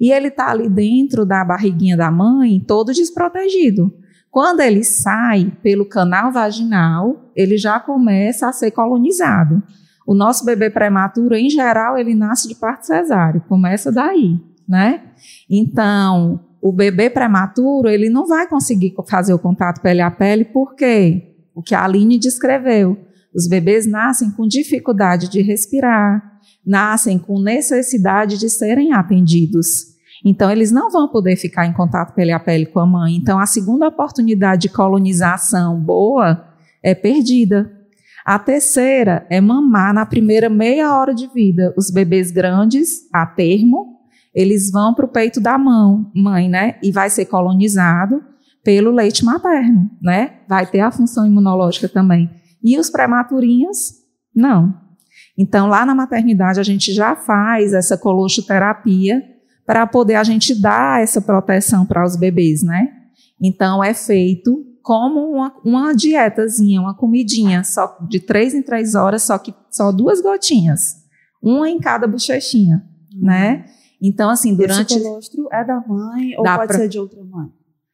[0.01, 3.93] E ele está ali dentro da barriguinha da mãe, todo desprotegido.
[4.31, 9.63] Quando ele sai pelo canal vaginal, ele já começa a ser colonizado.
[10.07, 15.03] O nosso bebê prematuro, em geral, ele nasce de parto cesáreo, começa daí, né?
[15.49, 20.75] Então, o bebê prematuro, ele não vai conseguir fazer o contato pele a pele, por
[20.75, 21.35] quê?
[21.55, 22.97] O que a Aline descreveu
[23.35, 29.91] os bebês nascem com dificuldade de respirar, nascem com necessidade de serem atendidos.
[30.25, 33.15] Então, eles não vão poder ficar em contato pele a pele com a mãe.
[33.17, 36.45] Então, a segunda oportunidade de colonização boa
[36.83, 37.73] é perdida.
[38.25, 41.73] A terceira é mamar na primeira meia hora de vida.
[41.77, 44.00] Os bebês grandes, a termo,
[44.35, 46.79] eles vão para o peito da mão, mãe, né?
[46.83, 48.23] E vai ser colonizado
[48.63, 50.41] pelo leite materno, né?
[50.49, 52.31] Vai ter a função imunológica também.
[52.63, 53.95] E os prematurinhos,
[54.35, 54.75] não.
[55.37, 59.23] Então, lá na maternidade, a gente já faz essa colostoterapia
[59.67, 62.89] para poder a gente dar essa proteção para os bebês, né?
[63.41, 69.23] Então, é feito como uma, uma dietazinha, uma comidinha, só de três em três horas,
[69.23, 70.97] só que só duas gotinhas,
[71.43, 72.83] uma em cada bochechinha,
[73.15, 73.27] uhum.
[73.27, 73.65] né?
[74.01, 74.95] Então, assim, durante.
[74.95, 77.49] Esse colostro é da mãe ou pode ser de outra mãe?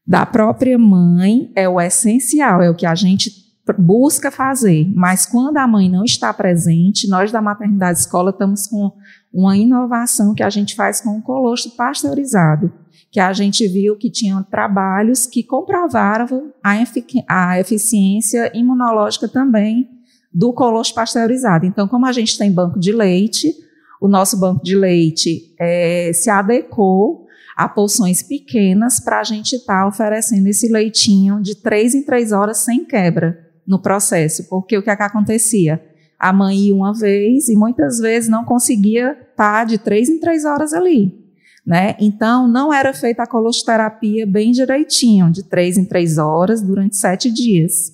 [0.07, 5.57] Da própria mãe é o essencial, é o que a gente busca fazer, mas quando
[5.57, 8.93] a mãe não está presente, nós da maternidade escola estamos com
[9.33, 12.73] uma inovação que a gente faz com o colostro pasteurizado,
[13.11, 19.89] que a gente viu que tinham trabalhos que comprovavam a, efic a eficiência imunológica também
[20.33, 21.67] do colostro pasteurizado.
[21.67, 23.53] Então, como a gente tem banco de leite,
[24.01, 29.83] o nosso banco de leite é, se adequou a porções pequenas para a gente estar
[29.83, 34.83] tá oferecendo esse leitinho de três em três horas sem quebra no processo, porque o
[34.83, 35.83] que, é que acontecia?
[36.19, 40.45] A mãe ia uma vez e muitas vezes não conseguia estar de três em três
[40.45, 41.27] horas ali.
[41.67, 41.97] Né?
[41.99, 47.29] Então, não era feita a colostoterapia bem direitinho, de três em três horas, durante sete
[47.31, 47.93] dias.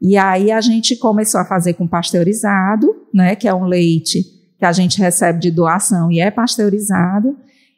[0.00, 4.64] E aí a gente começou a fazer com pasteurizado, né, que é um leite que
[4.64, 7.36] a gente recebe de doação e é pasteurizado,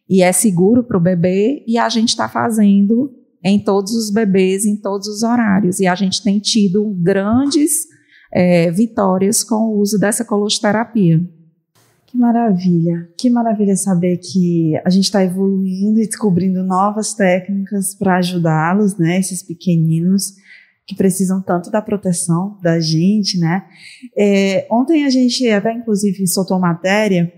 [0.09, 3.15] e é seguro para o bebê, e a gente está fazendo
[3.45, 5.79] em todos os bebês, em todos os horários.
[5.79, 7.87] E a gente tem tido grandes
[8.33, 11.21] é, vitórias com o uso dessa colostoterapia.
[12.07, 18.17] Que maravilha, que maravilha saber que a gente está evoluindo e descobrindo novas técnicas para
[18.17, 20.35] ajudá-los, né, esses pequeninos
[20.91, 23.65] que precisam tanto da proteção da gente, né.
[24.19, 27.33] É, ontem a gente até inclusive soltou matéria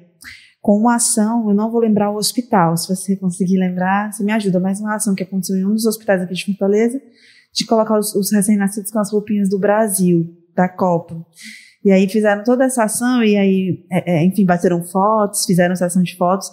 [0.63, 4.33] com uma ação, eu não vou lembrar o hospital, se você conseguir lembrar, você me
[4.33, 6.99] ajuda, mas uma ação que aconteceu em um dos hospitais aqui de Fortaleza,
[7.53, 11.27] de colocar os, os recém-nascidos com as roupinhas do Brasil, da Copa.
[11.85, 16.03] E aí fizeram toda essa ação, e aí, é, é, enfim, bateram fotos, fizeram sessão
[16.03, 16.49] de fotos,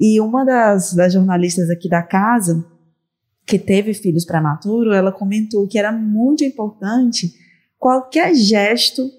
[0.00, 2.64] e uma das, das jornalistas aqui da casa,
[3.48, 7.32] que teve filhos prematuros, ela comentou que era muito importante
[7.78, 9.10] qualquer gesto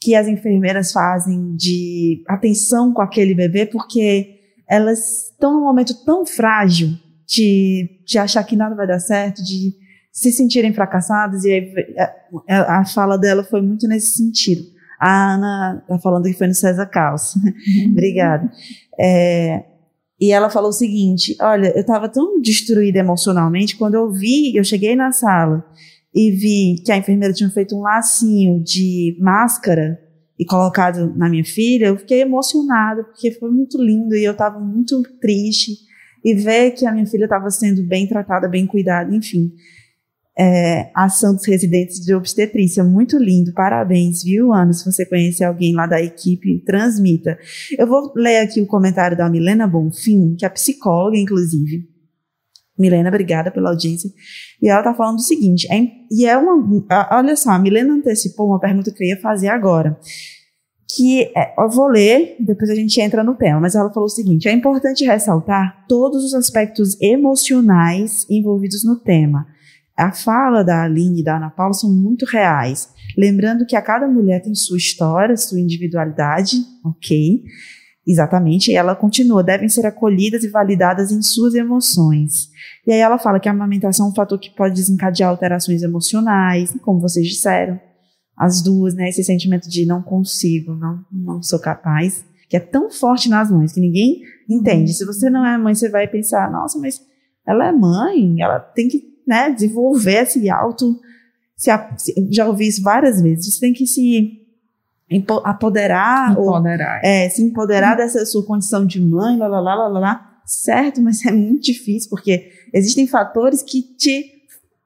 [0.00, 6.24] que as enfermeiras fazem de atenção com aquele bebê, porque elas estão num momento tão
[6.24, 9.74] frágil de, de achar que nada vai dar certo, de
[10.10, 11.70] se sentirem fracassadas, e
[12.48, 14.62] a, a fala dela foi muito nesse sentido.
[14.98, 17.34] A Ana tá falando que foi no César Caos.
[17.90, 18.50] Obrigada.
[18.98, 19.64] É,
[20.20, 24.64] e ela falou o seguinte: Olha, eu estava tão destruída emocionalmente quando eu vi, eu
[24.64, 25.64] cheguei na sala
[26.14, 29.98] e vi que a enfermeira tinha feito um lacinho de máscara
[30.38, 34.58] e colocado na minha filha, eu fiquei emocionada porque foi muito lindo e eu estava
[34.58, 35.72] muito triste.
[36.24, 39.52] E ver que a minha filha estava sendo bem tratada, bem cuidada, enfim
[40.36, 42.82] é, ação dos residentes de obstetrícia.
[42.82, 44.72] Muito lindo, parabéns, viu, Ana?
[44.72, 47.38] Se você conhece alguém lá da equipe, transmita.
[47.78, 51.88] Eu vou ler aqui o comentário da Milena Bonfim, que é psicóloga, inclusive.
[52.76, 54.10] Milena, obrigada pela audiência.
[54.60, 58.48] E ela está falando o seguinte, é, e é uma, olha só, a Milena antecipou
[58.48, 59.96] uma pergunta que eu ia fazer agora,
[60.96, 64.10] que é, eu vou ler, depois a gente entra no tema, mas ela falou o
[64.10, 69.46] seguinte, é importante ressaltar todos os aspectos emocionais envolvidos no tema,
[69.96, 72.88] a fala da Aline e da Ana Paula são muito reais.
[73.16, 77.44] Lembrando que a cada mulher tem sua história, sua individualidade, ok?
[78.06, 78.72] Exatamente.
[78.72, 82.50] E ela continua, devem ser acolhidas e validadas em suas emoções.
[82.86, 86.74] E aí ela fala que a amamentação é um fator que pode desencadear alterações emocionais,
[86.82, 87.80] como vocês disseram.
[88.36, 89.08] As duas, né?
[89.08, 93.72] Esse sentimento de não consigo, não, não sou capaz, que é tão forte nas mães
[93.72, 94.92] que ninguém entende.
[94.92, 97.00] Se você não é mãe, você vai pensar, nossa, mas
[97.46, 101.00] ela é mãe, ela tem que né, desenvolver esse auto.
[101.56, 101.70] Se,
[102.30, 103.54] já ouvi isso várias vezes.
[103.54, 104.40] Você tem que se
[105.44, 107.00] apoderar, empoderar.
[107.02, 111.00] Ou, é, se empoderar dessa sua condição de mãe, lá, lá, lá, lá, lá, certo,
[111.00, 114.30] mas é muito difícil, porque existem fatores que te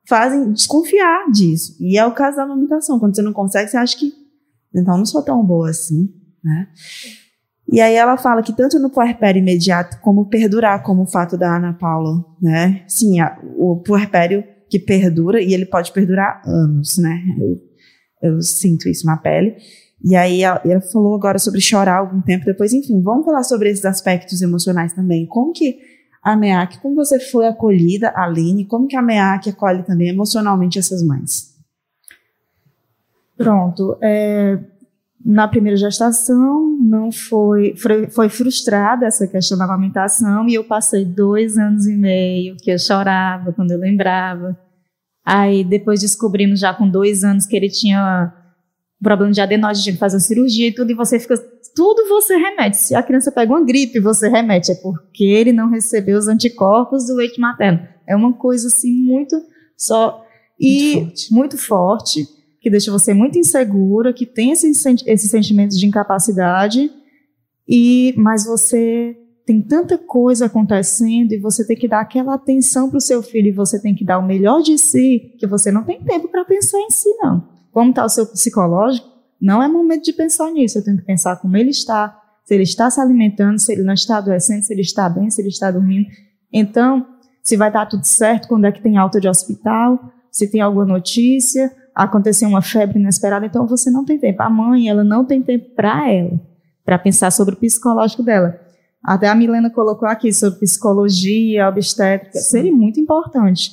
[0.06, 1.76] fazem desconfiar disso.
[1.80, 2.98] E é o caso da amamentação.
[2.98, 4.12] Quando você não consegue, você acha que,
[4.74, 6.68] então, não sou tão boa assim, né?
[7.70, 11.56] E aí ela fala que tanto no puerpério imediato como perdurar, como o fato da
[11.56, 12.82] Ana Paula, né?
[12.88, 17.20] Sim, a, o puerpério que perdura, e ele pode perdurar anos, né?
[18.22, 19.56] Eu, eu sinto isso na pele.
[20.02, 23.68] E aí ela, ela, falou agora sobre chorar algum tempo depois, enfim, vamos falar sobre
[23.68, 25.26] esses aspectos emocionais também.
[25.26, 25.78] Como que
[26.22, 31.02] a MEAC, como você foi acolhida, Aline, como que a MEAC acolhe também emocionalmente essas
[31.02, 31.54] mães?
[33.36, 34.58] Pronto, é,
[35.24, 37.74] na primeira gestação não foi,
[38.10, 42.78] foi frustrada essa questão da amamentação e eu passei dois anos e meio que eu
[42.78, 44.58] chorava quando eu lembrava.
[45.24, 48.32] Aí depois descobrimos já com dois anos que ele tinha
[49.02, 51.36] problema de adenose, tinha que fazer cirurgia e tudo, e você fica,
[51.76, 52.78] tudo você remete.
[52.78, 57.06] Se a criança pega uma gripe, você remete, é porque ele não recebeu os anticorpos
[57.06, 57.86] do leite materno.
[58.06, 59.36] É uma coisa assim muito
[59.76, 60.24] só
[60.58, 61.34] e muito forte.
[61.34, 66.90] Muito forte que deixa você muito insegura, que tem esses, esses sentimentos de incapacidade,
[67.68, 69.16] e mas você
[69.46, 73.48] tem tanta coisa acontecendo e você tem que dar aquela atenção para o seu filho
[73.48, 76.44] e você tem que dar o melhor de si, que você não tem tempo para
[76.44, 77.48] pensar em si, não.
[77.72, 79.08] Como está o seu psicológico?
[79.40, 80.78] Não é momento de pensar nisso.
[80.78, 83.94] Eu tenho que pensar como ele está, se ele está se alimentando, se ele não
[83.94, 86.06] está adoecendo, se ele está bem, se ele está dormindo.
[86.52, 87.06] Então,
[87.42, 89.98] se vai estar tudo certo, quando é que tem alta de hospital,
[90.30, 94.40] se tem alguma notícia, aconteceu uma febre inesperada, então você não tem tempo.
[94.40, 96.40] A mãe, ela não tem tempo para ela,
[96.84, 98.58] para pensar sobre o psicológico dela.
[99.02, 102.50] Até a Milena colocou aqui sobre psicologia, obstétrica, Sim.
[102.50, 103.72] seria muito importante.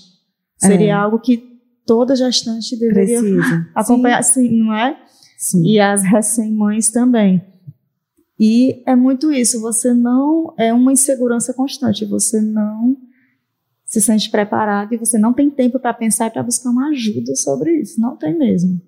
[0.57, 0.91] Seria é.
[0.91, 3.67] algo que toda gestante deveria Precisa.
[3.75, 4.49] acompanhar, Sim.
[4.49, 4.97] Sim, não é?
[5.37, 5.63] Sim.
[5.63, 7.45] E as recém-mães também.
[8.39, 12.97] E é muito isso, você não é uma insegurança constante, você não
[13.95, 17.33] se sente preparado e você não tem tempo para pensar e para buscar uma ajuda
[17.35, 17.99] sobre isso.
[17.99, 18.81] Não tem mesmo.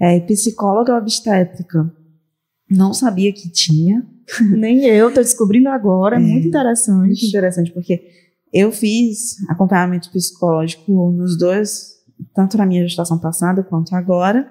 [0.00, 1.92] É, psicóloga obstétrica.
[2.70, 4.06] Não sabia que tinha.
[4.56, 6.14] Nem eu, estou descobrindo agora.
[6.14, 7.06] É, muito interessante.
[7.06, 8.08] Muito interessante, porque
[8.52, 11.96] eu fiz acompanhamento psicológico nos dois,
[12.34, 14.48] tanto na minha gestação passada quanto agora.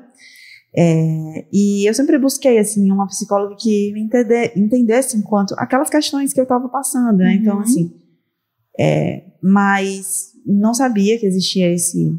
[0.76, 6.34] É, e eu sempre busquei assim uma psicóloga que me entender, entendesse enquanto aquelas questões
[6.34, 7.36] que eu estava passando, né?
[7.36, 7.62] Então, uhum.
[7.62, 8.07] Então assim,
[8.80, 12.16] é, mas não sabia que existia esse,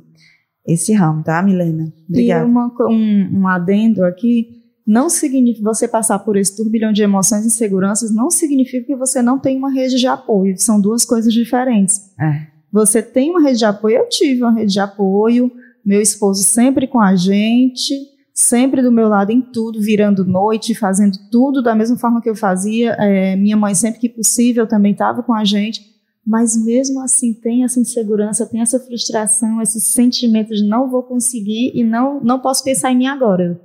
[0.66, 1.92] esse ramo, tá, Milena?
[2.08, 2.44] Obrigada.
[2.44, 7.44] E uma, um, um adendo aqui, não significa você passar por esse turbilhão de emoções
[7.44, 10.58] e inseguranças, não significa que você não tem uma rede de apoio.
[10.58, 12.12] São duas coisas diferentes.
[12.20, 12.46] É.
[12.72, 15.50] Você tem uma rede de apoio, eu tive uma rede de apoio,
[15.84, 17.94] meu esposo sempre com a gente,
[18.34, 22.34] sempre do meu lado em tudo, virando noite, fazendo tudo da mesma forma que eu
[22.34, 22.92] fazia.
[22.98, 25.97] É, minha mãe, sempre que possível, também estava com a gente
[26.28, 31.72] mas mesmo assim tem essa insegurança, tem essa frustração, esse sentimento de não vou conseguir
[31.74, 33.58] e não, não posso pensar em mim agora.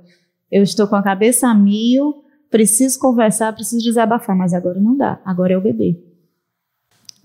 [0.50, 5.20] Eu estou com a cabeça a mil, preciso conversar, preciso desabafar, mas agora não dá,
[5.26, 6.02] agora é o bebê.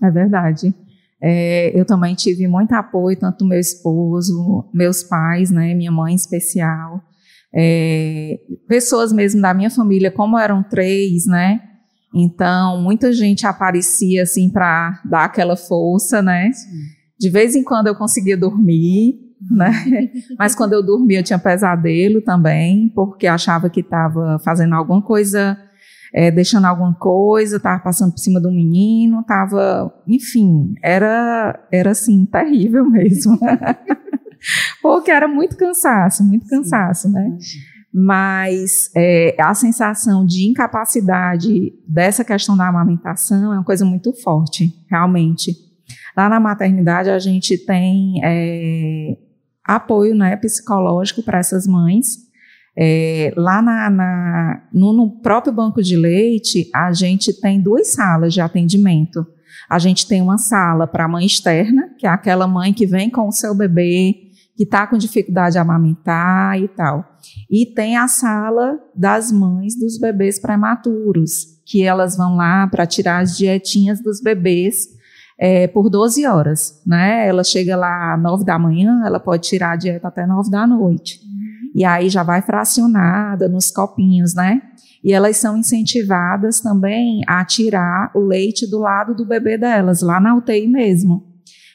[0.02, 0.74] É verdade.
[1.22, 6.12] É, eu também tive muito apoio, tanto do meu esposo, meus pais, né, minha mãe
[6.12, 7.02] em especial.
[7.54, 8.38] É,
[8.68, 11.62] pessoas mesmo da minha família, como eram três, né?
[12.14, 16.50] Então, muita gente aparecia assim para dar aquela força, né?
[16.52, 16.68] Sim.
[17.18, 19.14] De vez em quando eu conseguia dormir,
[19.48, 19.70] né?
[20.38, 25.56] Mas quando eu dormia eu tinha pesadelo também, porque achava que estava fazendo alguma coisa,
[26.12, 32.26] é, deixando alguma coisa, estava passando por cima do menino, estava, enfim, era, era assim
[32.26, 33.38] terrível mesmo.
[34.82, 37.14] porque era muito cansaço, muito cansaço, Sim.
[37.14, 37.38] né?
[37.92, 44.72] Mas é, a sensação de incapacidade dessa questão da amamentação é uma coisa muito forte,
[44.88, 45.52] realmente.
[46.16, 49.16] Lá na maternidade a gente tem é,
[49.64, 52.30] apoio né, psicológico para essas mães.
[52.78, 58.32] É, lá na, na, no, no próprio banco de leite, a gente tem duas salas
[58.32, 59.26] de atendimento.
[59.68, 63.10] A gente tem uma sala para a mãe externa, que é aquela mãe que vem
[63.10, 64.30] com o seu bebê
[64.60, 67.09] que está com dificuldade de amamentar e tal.
[67.50, 73.20] E tem a sala das mães dos bebês prematuros, que elas vão lá para tirar
[73.20, 74.88] as dietinhas dos bebês
[75.38, 77.26] é, por 12 horas, né?
[77.26, 80.66] Ela chega lá às 9 da manhã, ela pode tirar a dieta até 9 da
[80.66, 81.18] noite.
[81.24, 81.72] Uhum.
[81.74, 84.60] E aí já vai fracionada nos copinhos, né?
[85.02, 90.20] E elas são incentivadas também a tirar o leite do lado do bebê delas, lá
[90.20, 91.26] na UTI mesmo.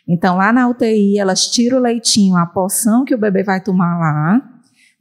[0.08, 3.98] Então, lá na UTI, elas tiram o leitinho, a porção que o bebê vai tomar
[3.98, 4.42] lá,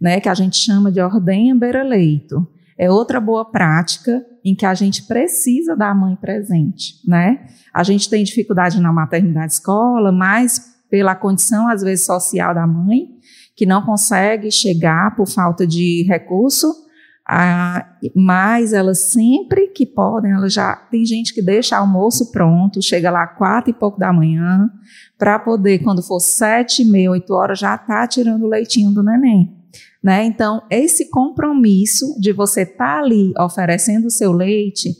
[0.05, 2.47] né, que a gente chama de ordenha beira-leito.
[2.77, 7.47] É outra boa prática em que a gente precisa da mãe presente, né?
[7.73, 13.09] A gente tem dificuldade na maternidade escola, mas pela condição, às vezes, social da mãe,
[13.57, 16.71] que não consegue chegar por falta de recurso,
[17.27, 23.11] ah, mas elas sempre que podem, elas já tem gente que deixa almoço pronto, chega
[23.11, 24.69] lá quatro e pouco da manhã,
[25.19, 29.64] para poder, quando for sete, meia, oito horas, já tá tirando o leitinho do neném.
[30.05, 30.25] Né?
[30.27, 34.91] Então, esse compromisso de você estar tá ali oferecendo o seu leite,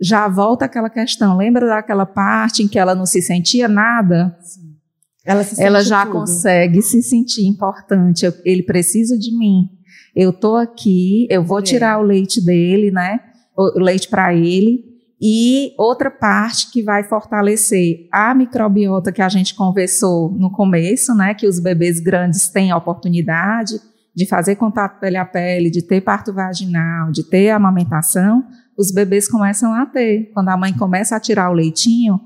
[0.00, 1.36] já volta aquela questão.
[1.36, 4.36] Lembra daquela parte em que ela não se sentia nada?
[4.42, 4.76] Sim.
[5.24, 6.20] Ela, ela já tudo.
[6.20, 8.26] consegue se sentir importante.
[8.44, 9.78] Ele precisa de mim
[10.18, 13.20] eu tô aqui, eu vou tirar o leite dele, né?
[13.56, 14.84] O leite para ele.
[15.20, 21.34] E outra parte que vai fortalecer a microbiota que a gente conversou no começo, né?
[21.34, 23.80] Que os bebês grandes têm a oportunidade
[24.18, 28.44] de fazer contato pele a pele, de ter parto vaginal, de ter amamentação,
[28.76, 30.32] os bebês começam a ter.
[30.34, 32.20] Quando a mãe começa a tirar o leitinho,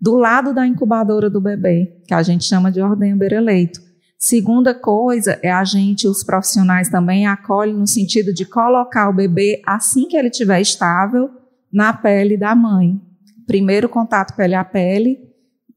[0.00, 3.80] do lado da incubadora do bebê, que a gente chama de ordem beira-leito.
[4.16, 9.60] Segunda coisa é a gente, os profissionais também acolhem no sentido de colocar o bebê
[9.66, 11.28] assim que ele estiver estável
[11.72, 13.00] na pele da mãe.
[13.48, 15.18] Primeiro contato pele a pele,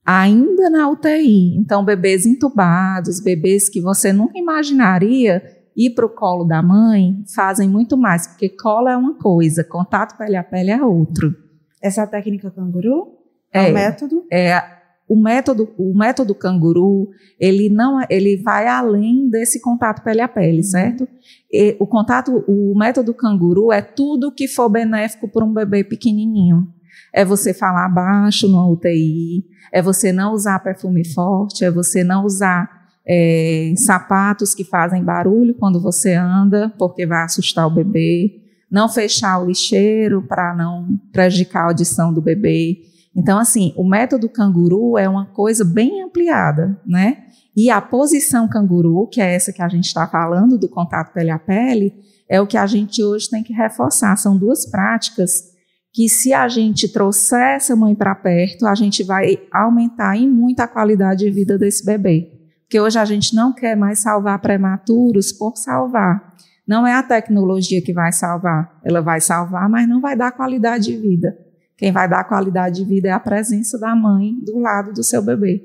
[0.05, 1.57] ainda na UTI.
[1.57, 7.67] Então, bebês entubados, bebês que você nunca imaginaria ir para o colo da mãe, fazem
[7.67, 11.35] muito mais, porque colo é uma coisa, contato pele a pele é outro.
[11.81, 13.13] Essa técnica canguru
[13.53, 14.25] é, é o método?
[14.31, 14.75] É
[15.07, 17.09] o método, o método canguru,
[17.39, 20.63] ele não, é, ele vai além desse contato pele a pele, uhum.
[20.63, 21.07] certo?
[21.51, 26.67] E o contato, o método canguru é tudo que for benéfico para um bebê pequenininho.
[27.13, 32.25] É você falar baixo no UTI, é você não usar perfume forte, é você não
[32.25, 38.89] usar é, sapatos que fazem barulho quando você anda, porque vai assustar o bebê, não
[38.89, 42.79] fechar o lixeiro para não prejudicar a audição do bebê.
[43.15, 47.25] Então, assim, o método canguru é uma coisa bem ampliada, né?
[47.55, 51.29] E a posição canguru, que é essa que a gente está falando, do contato pele
[51.29, 51.93] a pele,
[52.27, 54.17] é o que a gente hoje tem que reforçar.
[54.17, 55.55] São duas práticas
[55.93, 60.59] que, se a gente trouxer essa mãe para perto, a gente vai aumentar em muito
[60.59, 62.34] a qualidade de vida desse bebê.
[62.65, 66.35] Porque hoje a gente não quer mais salvar prematuros por salvar.
[66.67, 68.79] Não é a tecnologia que vai salvar.
[68.83, 71.37] Ela vai salvar, mas não vai dar qualidade de vida.
[71.77, 75.21] Quem vai dar qualidade de vida é a presença da mãe do lado do seu
[75.21, 75.63] bebê.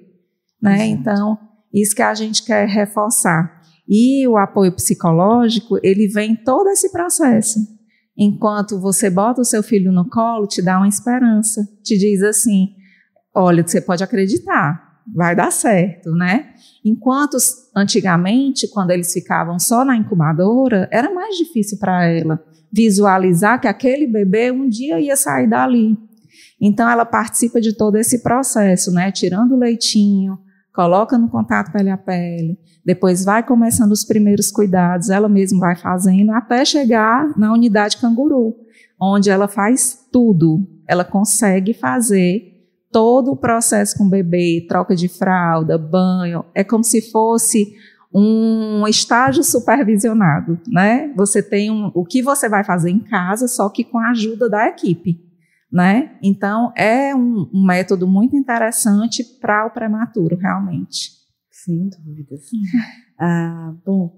[0.60, 0.86] Né?
[0.86, 1.38] Então,
[1.72, 3.60] isso que a gente quer reforçar.
[3.88, 7.58] E o apoio psicológico, ele vem todo esse processo.
[8.16, 12.68] Enquanto você bota o seu filho no colo, te dá uma esperança, te diz assim:
[13.34, 16.50] olha, você pode acreditar, vai dar certo, né?
[16.84, 17.36] Enquanto
[17.76, 22.42] antigamente, quando eles ficavam só na incubadora, era mais difícil para ela
[22.72, 25.96] visualizar que aquele bebê um dia ia sair dali.
[26.60, 29.10] Então ela participa de todo esse processo, né?
[29.10, 30.38] Tirando o leitinho,
[30.72, 35.76] coloca no contato pele a pele, depois vai começando os primeiros cuidados, ela mesma vai
[35.76, 38.54] fazendo até chegar na unidade canguru,
[39.00, 40.66] onde ela faz tudo.
[40.86, 42.59] Ela consegue fazer
[42.90, 47.74] todo o processo com o bebê, troca de fralda, banho, é como se fosse
[48.12, 51.12] um estágio supervisionado, né?
[51.16, 54.48] Você tem um, o que você vai fazer em casa, só que com a ajuda
[54.48, 55.20] da equipe,
[55.70, 56.18] né?
[56.20, 61.12] Então é um, um método muito interessante para o prematuro, realmente.
[61.50, 62.40] Sem dúvidas.
[63.20, 64.16] ah, bom,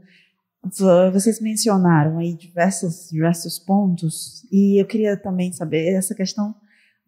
[1.12, 6.54] vocês mencionaram aí diversos, diversos pontos e eu queria também saber essa questão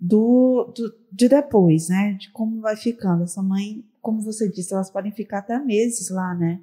[0.04, 2.12] do, do, de depois, né?
[2.12, 3.24] De como vai ficando.
[3.24, 6.60] Essa mãe, como você disse, elas podem ficar até meses lá, né?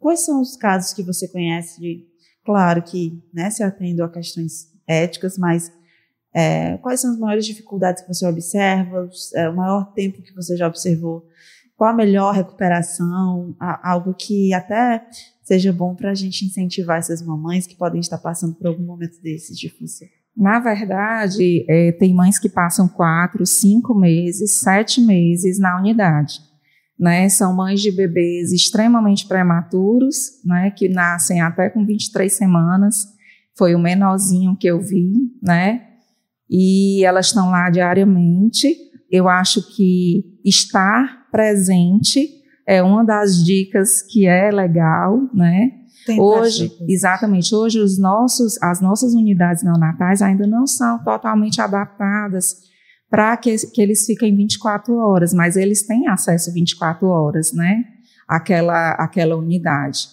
[0.00, 2.04] Quais são os casos que você conhece de,
[2.44, 5.70] claro que, né, se atendo a questões éticas, mas
[6.34, 10.56] é, quais são as maiores dificuldades que você observa, é, o maior tempo que você
[10.56, 11.24] já observou,
[11.76, 15.06] qual a melhor recuperação, algo que até
[15.44, 19.20] seja bom para a gente incentivar essas mamães que podem estar passando por algum momento
[19.22, 20.08] desses difícil.
[20.36, 26.40] Na verdade, é, tem mães que passam quatro, cinco meses, sete meses na unidade.
[26.98, 27.28] Né?
[27.28, 30.70] São mães de bebês extremamente prematuros, né?
[30.70, 32.96] que nascem até com 23 semanas.
[33.56, 35.12] Foi o menorzinho que eu vi,
[35.42, 35.88] né?
[36.48, 38.74] E elas estão lá diariamente.
[39.10, 42.26] Eu acho que estar presente
[42.66, 45.81] é uma das dicas que é legal, né?
[46.18, 52.56] Hoje, exatamente, hoje os nossos, as nossas unidades neonatais ainda não são totalmente adaptadas
[53.12, 57.84] para que, que eles fiquem 24 horas, mas eles têm acesso 24 horas, né?
[58.26, 60.08] Aquela, aquela unidade.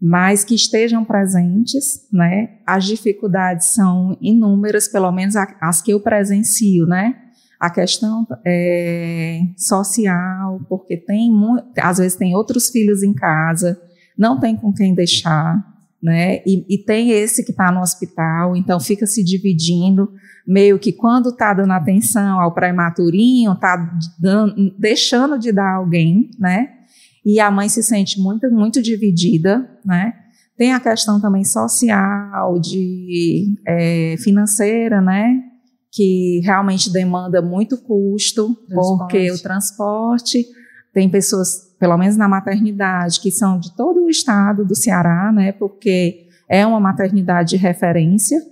[0.00, 2.60] Mas que estejam presentes, né?
[2.66, 7.16] As dificuldades são inúmeras, pelo menos as que eu presencio, né?
[7.60, 11.30] A questão é, social, porque tem,
[11.76, 13.78] às vezes tem outros filhos em casa,
[14.18, 15.64] não tem com quem deixar,
[16.02, 16.42] né?
[16.44, 20.10] E, e tem esse que está no hospital, então fica se dividindo,
[20.46, 23.98] meio que quando está dando atenção ao prematurinho, está
[24.78, 26.70] deixando de dar alguém, né?
[27.24, 30.14] E a mãe se sente muito, muito dividida, né?
[30.56, 35.40] Tem a questão também social, de é, financeira, né?
[35.92, 38.98] Que realmente demanda muito custo, transporte.
[38.98, 40.46] porque o transporte
[40.98, 45.52] tem pessoas pelo menos na maternidade, que são de todo o estado do Ceará, né,
[45.52, 48.42] porque é uma maternidade de referência.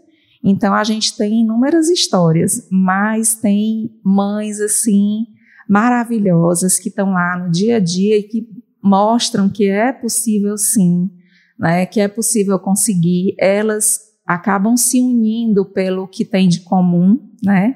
[0.45, 5.27] Então a gente tem inúmeras histórias, mas tem mães assim
[5.69, 8.47] maravilhosas que estão lá no dia a dia e que
[8.81, 11.11] mostram que é possível sim,
[11.59, 13.35] né, que é possível conseguir.
[13.41, 17.75] Elas acabam se unindo pelo que tem de comum, né?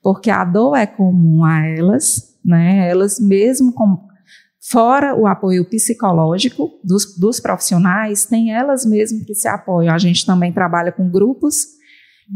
[0.00, 2.88] Porque a dor é comum a elas, né?
[2.88, 4.11] Elas mesmo com,
[4.70, 9.92] Fora o apoio psicológico dos, dos profissionais, tem elas mesmas que se apoiam.
[9.92, 11.66] A gente também trabalha com grupos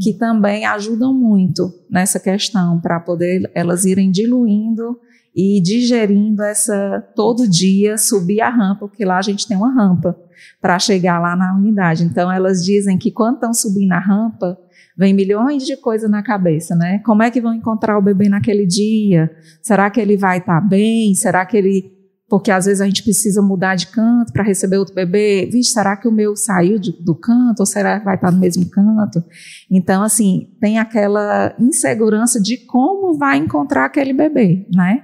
[0.02, 4.98] que também ajudam muito nessa questão para poder elas irem diluindo
[5.34, 10.18] e digerindo essa todo dia subir a rampa, porque lá a gente tem uma rampa
[10.60, 12.02] para chegar lá na unidade.
[12.02, 14.58] Então elas dizem que quando estão subindo a rampa,
[14.96, 17.00] vem milhões de coisas na cabeça, né?
[17.04, 19.30] Como é que vão encontrar o bebê naquele dia?
[19.62, 21.14] Será que ele vai estar tá bem?
[21.14, 21.95] Será que ele
[22.28, 25.48] porque às vezes a gente precisa mudar de canto para receber outro bebê.
[25.50, 28.38] Vixe, será que o meu saiu de, do canto ou será que vai estar no
[28.38, 29.22] mesmo canto?
[29.70, 35.02] Então, assim, tem aquela insegurança de como vai encontrar aquele bebê, né?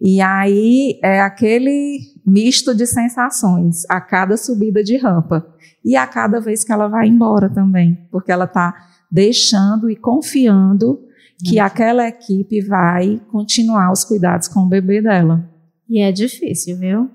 [0.00, 5.46] E aí é aquele misto de sensações a cada subida de rampa
[5.84, 8.74] e a cada vez que ela vai embora também, porque ela está
[9.10, 10.98] deixando e confiando
[11.44, 15.53] que aquela equipe vai continuar os cuidados com o bebê dela.
[15.88, 17.10] E é difícil, viu?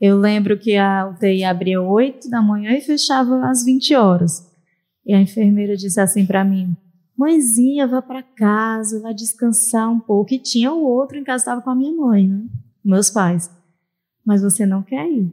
[0.00, 4.46] Eu lembro que a UTI abria 8 da manhã e fechava às 20 horas.
[5.04, 6.76] E a enfermeira disse assim para mim:
[7.16, 10.32] Mãezinha, vá para casa, vá descansar um pouco.
[10.34, 12.46] E tinha o outro em casa, estava com a minha mãe, né?
[12.84, 13.50] meus pais.
[14.24, 15.32] Mas você não quer ir.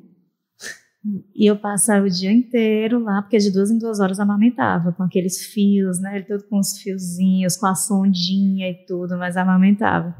[1.35, 5.03] E eu passava o dia inteiro lá, porque de duas em duas horas amamentava, com
[5.03, 6.15] aqueles fios, né?
[6.15, 10.15] Ele todo com os fiozinhos, com a sondinha e tudo, mas amamentava.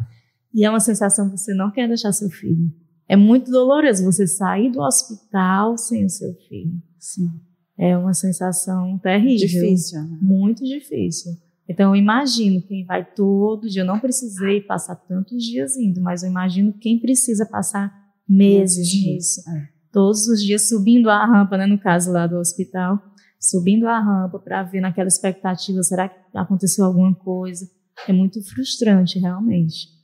[0.56, 2.72] E é uma sensação que você não quer deixar seu filho.
[3.10, 6.82] É muito doloroso você sair do hospital sem o seu filho.
[6.98, 7.30] Sim.
[7.78, 9.48] É uma sensação terrível.
[9.48, 10.02] Difícil.
[10.02, 10.18] Né?
[10.22, 11.34] Muito difícil.
[11.68, 13.82] Então, eu imagino quem vai todo dia.
[13.82, 17.94] Eu não precisei passar tantos dias indo, mas eu imagino quem precisa passar
[18.28, 19.42] meses nisso.
[19.50, 19.68] É.
[19.92, 22.98] Todos os dias subindo a rampa, né, no caso lá do hospital,
[23.38, 27.70] subindo a rampa para ver naquela expectativa: será que aconteceu alguma coisa?
[28.08, 29.95] É muito frustrante, realmente.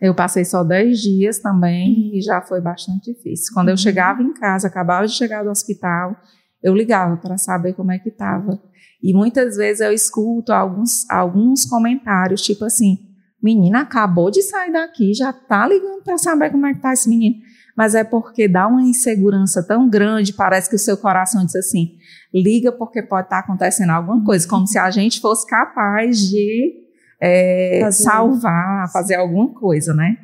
[0.00, 3.52] Eu passei só 10 dias também e já foi bastante difícil.
[3.52, 3.78] Quando eu uhum.
[3.78, 6.16] chegava em casa, acabava de chegar do hospital,
[6.62, 8.60] eu ligava para saber como é que estava.
[9.02, 12.98] E muitas vezes eu escuto alguns, alguns comentários, tipo assim,
[13.42, 17.08] menina acabou de sair daqui, já tá ligando para saber como é que tá esse
[17.08, 17.36] menino.
[17.76, 21.96] mas é porque dá uma insegurança tão grande, parece que o seu coração diz assim:
[22.34, 26.87] liga porque pode estar tá acontecendo alguma coisa, como se a gente fosse capaz de
[27.20, 28.02] é, fazer.
[28.02, 30.16] salvar, fazer alguma coisa, né?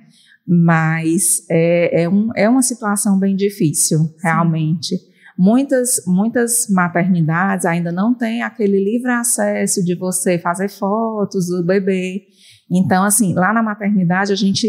[0.46, 4.96] Mas é, é, um, é uma situação bem difícil, realmente.
[4.96, 5.14] Sim.
[5.36, 12.22] Muitas, muitas maternidades ainda não têm aquele livre acesso de você fazer fotos do bebê.
[12.70, 14.68] Então, assim, lá na maternidade a gente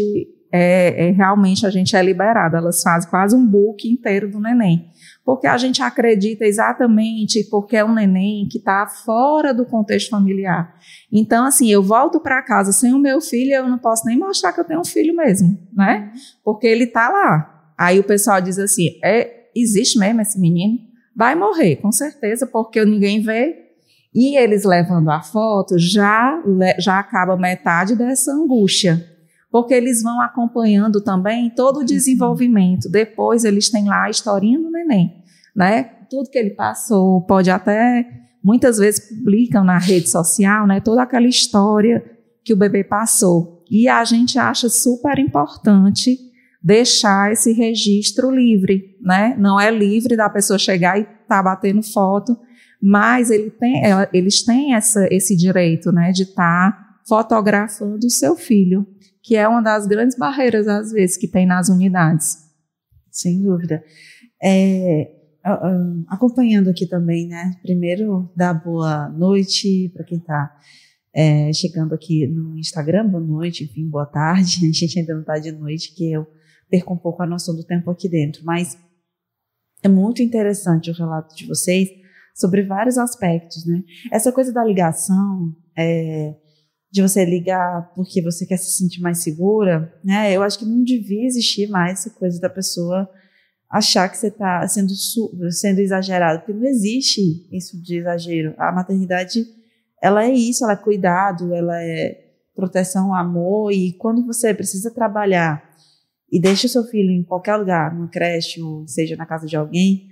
[0.52, 2.56] é, é, realmente a gente é liberado.
[2.56, 4.90] Elas fazem quase um book inteiro do neném.
[5.26, 10.72] Porque a gente acredita exatamente porque é um neném que está fora do contexto familiar.
[11.12, 14.52] Então, assim, eu volto para casa sem o meu filho, eu não posso nem mostrar
[14.52, 16.12] que eu tenho um filho mesmo, né?
[16.44, 17.72] Porque ele está lá.
[17.76, 20.78] Aí o pessoal diz assim: é, existe mesmo esse menino?
[21.14, 23.64] Vai morrer, com certeza, porque ninguém vê.
[24.14, 26.40] E eles levando a foto, já,
[26.78, 29.04] já acaba metade dessa angústia.
[29.50, 31.86] Porque eles vão acompanhando também todo o uhum.
[31.86, 32.90] desenvolvimento.
[32.90, 35.22] Depois eles têm lá a historinha do neném,
[35.54, 35.84] né?
[36.10, 38.06] Tudo que ele passou, pode até,
[38.42, 40.80] muitas vezes publicam na rede social, né?
[40.80, 42.04] Toda aquela história
[42.44, 43.64] que o bebê passou.
[43.70, 46.16] E a gente acha super importante
[46.62, 49.36] deixar esse registro livre, né?
[49.38, 52.36] Não é livre da pessoa chegar e estar tá batendo foto,
[52.82, 53.82] mas ele tem,
[54.12, 58.86] eles têm essa, esse direito, né, de estar tá fotografando o seu filho,
[59.26, 62.36] que é uma das grandes barreiras às vezes que tem nas unidades.
[63.10, 63.82] Sem dúvida.
[64.40, 65.10] É,
[66.06, 67.56] acompanhando aqui também, né?
[67.60, 70.56] Primeiro, dar boa noite para quem está
[71.12, 74.60] é, chegando aqui no Instagram, boa noite, enfim, boa tarde.
[74.70, 76.24] A gente ainda não está de noite, que eu
[76.70, 78.44] perca um pouco a noção do tempo aqui dentro.
[78.44, 78.78] Mas
[79.82, 81.88] é muito interessante o relato de vocês
[82.32, 83.82] sobre vários aspectos, né?
[84.12, 86.36] Essa coisa da ligação, é,
[86.96, 90.34] de você ligar porque você quer se sentir mais segura, né?
[90.34, 93.06] Eu acho que não devia existir mais essa coisa da pessoa
[93.68, 94.94] achar que você está sendo,
[95.52, 97.20] sendo exagerado, porque não existe
[97.54, 98.54] isso de exagero.
[98.56, 99.44] A maternidade,
[100.02, 102.18] ela é isso, ela é cuidado, ela é
[102.54, 105.62] proteção, amor, e quando você precisa trabalhar
[106.32, 109.54] e deixa o seu filho em qualquer lugar, numa creche ou seja na casa de
[109.54, 110.08] alguém,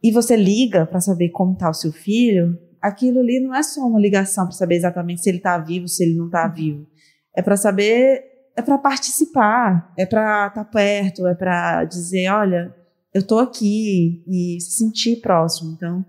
[0.00, 3.86] e você liga para saber como está o seu filho, aquilo ali não é só
[3.86, 6.86] uma ligação para saber exatamente se ele está vivo, se ele não está vivo.
[7.34, 8.24] É para saber,
[8.56, 12.74] é para participar, é para estar tá perto, é para dizer, olha,
[13.14, 15.72] eu estou aqui e se sentir próximo.
[15.72, 16.04] Então,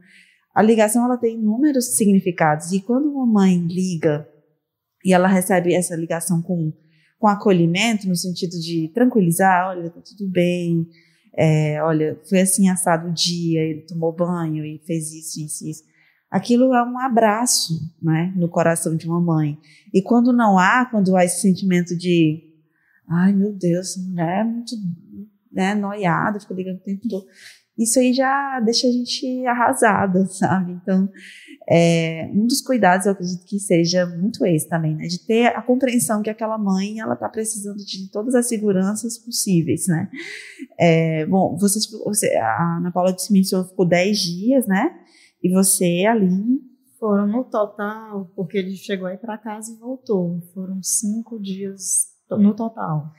[0.54, 4.28] a ligação ela tem inúmeros significados e quando uma mãe liga
[5.06, 6.74] e ela recebe essa ligação com
[7.24, 10.86] com acolhimento, no sentido de tranquilizar, olha, tá tudo bem,
[11.38, 15.84] é, olha, foi assim assado o dia, ele tomou banho e fez isso, isso, isso.
[16.34, 19.56] Aquilo é um abraço, né, no coração de uma mãe.
[19.94, 22.42] E quando não há, quando há esse sentimento de,
[23.08, 24.76] ai meu Deus, mulher é muito,
[25.52, 27.28] né, noiada, fica ligando o tempo todo.
[27.78, 30.72] Isso aí já deixa a gente arrasada, sabe?
[30.72, 31.08] Então,
[31.70, 35.06] é, um dos cuidados, eu acredito que seja muito esse também, né?
[35.06, 39.86] De ter a compreensão que aquela mãe, ela está precisando de todas as seguranças possíveis,
[39.88, 40.10] né?
[40.80, 45.03] É, bom, você, você, a Ana Paula disse que ficou 10 dias, né?
[45.44, 46.62] E você, ali...
[47.00, 50.40] Foram no total, porque ele chegou aí para casa e voltou.
[50.54, 53.12] Foram cinco dias no total.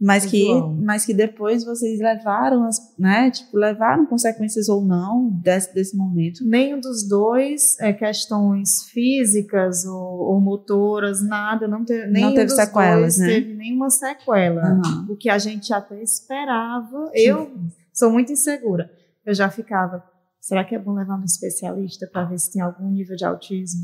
[0.00, 0.48] Mas que,
[0.80, 3.32] mas que depois vocês levaram, as, né?
[3.32, 6.44] Tipo, levaram consequências ou não desse, desse momento?
[6.44, 12.50] Nenhum dos dois, é, questões físicas ou, ou motoras, nada, não teve, nenhum não teve
[12.50, 13.26] sequelas, né?
[13.26, 14.74] teve nenhuma sequela.
[14.74, 15.06] Uhum.
[15.10, 17.10] O que a gente até esperava.
[17.12, 17.50] Eu
[17.92, 18.88] sou muito insegura.
[19.26, 20.04] Eu já ficava,
[20.48, 23.82] será que é bom levar um especialista para ver se tem algum nível de autismo?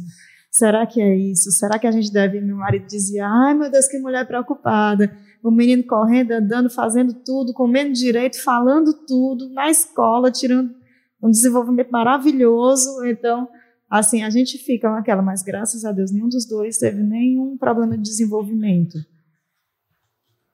[0.51, 1.51] Será que é isso?
[1.53, 2.41] Será que a gente deve?
[2.41, 7.53] Meu marido dizia, ai meu Deus, que mulher preocupada o menino correndo, andando, fazendo tudo,
[7.53, 10.75] comendo direito, falando tudo, na escola, tirando
[11.23, 13.05] um desenvolvimento maravilhoso.
[13.05, 13.47] Então,
[13.91, 17.95] assim, a gente fica naquela, mas graças a Deus, nenhum dos dois teve nenhum problema
[17.95, 18.97] de desenvolvimento.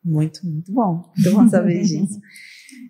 [0.03, 1.13] Muito, muito bom.
[1.15, 2.19] Muito bom saber disso.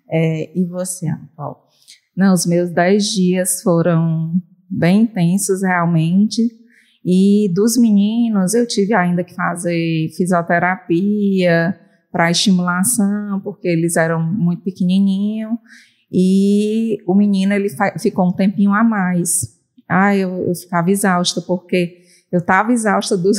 [0.09, 1.70] É, e você, Ana Paula?
[2.15, 6.41] Não, os meus dez dias foram bem intensos, realmente.
[7.03, 11.77] E dos meninos, eu tive ainda que fazer fisioterapia,
[12.11, 15.53] para estimulação, porque eles eram muito pequenininhos,
[16.11, 19.57] e o menino ele ficou um tempinho a mais.
[19.87, 22.01] Ah, eu, eu ficava exausta, porque
[22.31, 23.37] eu estava exausta dos,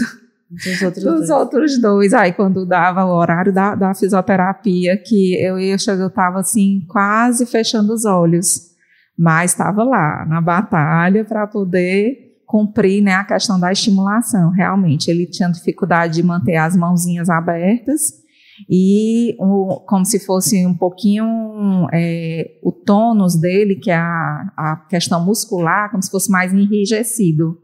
[0.53, 1.31] dos, outros, dos dois.
[1.31, 2.15] outros dois.
[2.15, 6.85] Aí, quando dava o horário da, da fisioterapia, que eu ia chegar, eu estava assim,
[6.89, 8.73] quase fechando os olhos.
[9.19, 14.51] Mas estava lá, na batalha, para poder cumprir né, a questão da estimulação.
[14.51, 18.23] Realmente, ele tinha dificuldade de manter as mãozinhas abertas
[18.69, 24.77] e o, como se fosse um pouquinho é, o tônus dele, que é a, a
[24.89, 27.59] questão muscular, como se fosse mais enrijecido.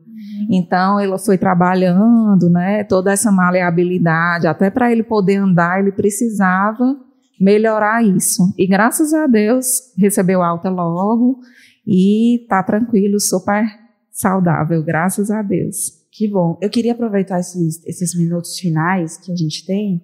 [0.51, 6.97] Então, ele foi trabalhando, né, toda essa maleabilidade, até para ele poder andar, ele precisava
[7.41, 8.53] melhorar isso.
[8.59, 11.41] E graças a Deus, recebeu alta logo
[11.87, 13.65] e tá tranquilo, super
[14.11, 15.99] saudável, graças a Deus.
[16.11, 16.59] Que bom.
[16.61, 20.03] Eu queria aproveitar esses, esses minutos finais que a gente tem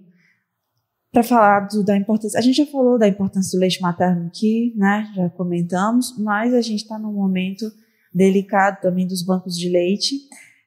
[1.13, 2.39] para falar do, da importância.
[2.39, 5.11] A gente já falou da importância do leite materno aqui, né?
[5.15, 7.65] Já comentamos, mas a gente está num momento
[8.15, 10.15] delicado também dos bancos de leite.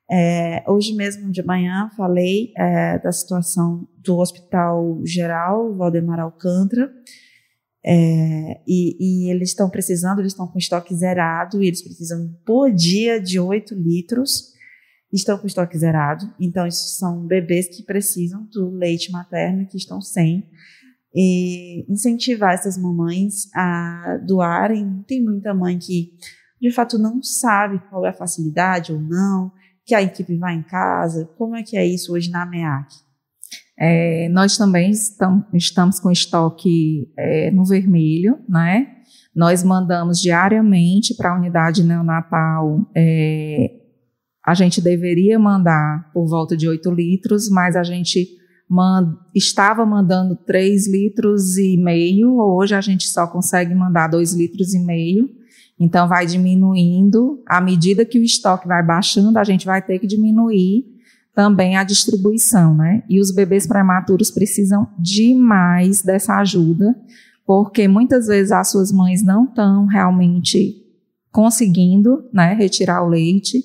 [0.09, 6.91] É, hoje mesmo de manhã falei é, da situação do Hospital Geral Valdemar Alcântara.
[7.85, 12.71] É, e, e, eles estão precisando, eles estão com estoque zerado e eles precisam por
[12.71, 14.57] dia de 8 litros
[15.11, 16.25] estão com estoque zerado.
[16.39, 20.49] Então, isso são bebês que precisam do leite materno, que estão sem.
[21.13, 25.03] E incentivar essas mamães a doarem.
[25.07, 26.13] Tem muita mãe que,
[26.61, 29.51] de fato, não sabe qual é a facilidade ou não,
[29.85, 31.29] que a equipe vai em casa.
[31.37, 32.93] Como é que é isso hoje na MEAC?
[33.79, 34.91] É, nós também
[35.53, 38.87] estamos, com estoque é, no vermelho, né?
[39.35, 43.77] Nós mandamos diariamente para a unidade neonatal é,
[44.47, 48.25] a gente deveria mandar por volta de 8 litros, mas a gente
[49.35, 54.79] estava mandando 3 litros e meio, hoje a gente só consegue mandar 2 litros e
[54.79, 55.29] meio.
[55.79, 60.07] Então vai diminuindo, à medida que o estoque vai baixando, a gente vai ter que
[60.07, 60.85] diminuir
[61.35, 63.03] também a distribuição, né?
[63.07, 66.95] E os bebês prematuros precisam demais dessa ajuda,
[67.45, 70.83] porque muitas vezes as suas mães não estão realmente
[71.31, 73.63] conseguindo, né, retirar o leite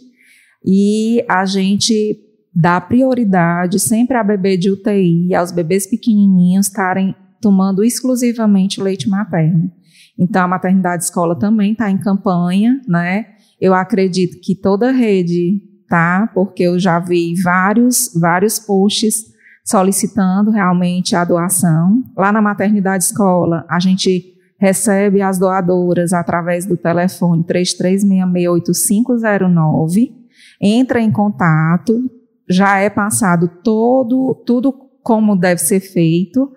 [0.63, 2.21] e a gente
[2.55, 9.73] dá prioridade sempre a bebê de UTI, aos bebês pequenininhos estarem tomando exclusivamente leite materno.
[10.19, 13.27] Então, a maternidade escola também está em campanha, né?
[13.61, 19.33] Eu acredito que toda a rede tá, porque eu já vi vários, vários posts
[19.65, 22.03] solicitando realmente a doação.
[22.17, 30.23] Lá na maternidade escola, a gente recebe as doadoras através do telefone 33668509
[30.63, 32.09] entra em contato,
[32.49, 36.53] já é passado todo, tudo como deve ser feito.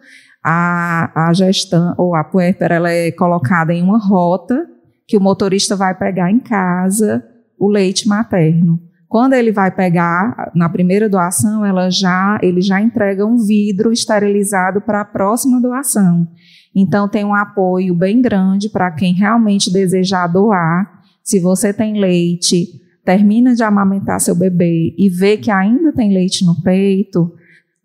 [0.48, 4.68] A, a gestão, ou a puérpera, ela é colocada em uma rota
[5.08, 7.26] que o motorista vai pegar em casa
[7.58, 8.80] o leite materno.
[9.08, 14.82] Quando ele vai pegar, na primeira doação, ela já, ele já entrega um vidro esterilizado
[14.82, 16.28] para a próxima doação.
[16.76, 21.02] Então, tem um apoio bem grande para quem realmente desejar doar.
[21.24, 22.68] Se você tem leite,
[23.06, 27.32] termina de amamentar seu bebê e vê que ainda tem leite no peito,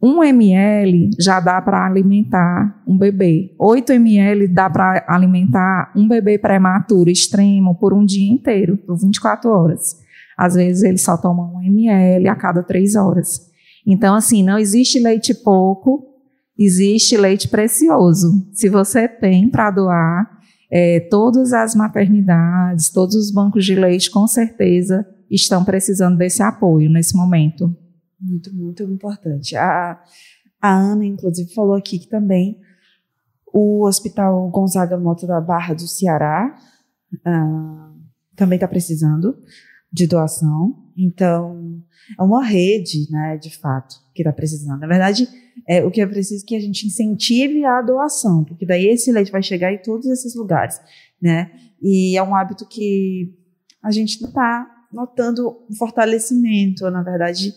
[0.03, 3.55] 1 ml já dá para alimentar um bebê.
[3.59, 9.51] 8 ml dá para alimentar um bebê prematuro extremo por um dia inteiro, por 24
[9.51, 9.96] horas.
[10.38, 13.51] Às vezes ele só toma 1 ml a cada 3 horas.
[13.86, 16.07] Então, assim, não existe leite pouco,
[16.59, 18.48] existe leite precioso.
[18.53, 20.30] Se você tem para doar,
[20.70, 26.90] é, todas as maternidades, todos os bancos de leite, com certeza, estão precisando desse apoio
[26.90, 27.74] nesse momento.
[28.21, 29.57] Muito, muito importante.
[29.57, 30.03] A,
[30.61, 32.61] a Ana, inclusive, falou aqui que também
[33.53, 36.57] o Hospital Gonzaga Mota da Barra do Ceará
[37.14, 38.01] uh,
[38.37, 39.37] também está precisando
[39.93, 40.77] de doação.
[40.97, 41.83] Então,
[42.18, 44.81] é uma rede, né, de fato, que está precisando.
[44.81, 45.29] Na verdade,
[45.66, 49.11] é, o que é preciso é que a gente incentive a doação, porque daí esse
[49.11, 50.81] leite vai chegar em todos esses lugares,
[51.21, 51.51] né?
[51.83, 53.35] E é um hábito que
[53.83, 57.55] a gente não está notando um fortalecimento, na verdade,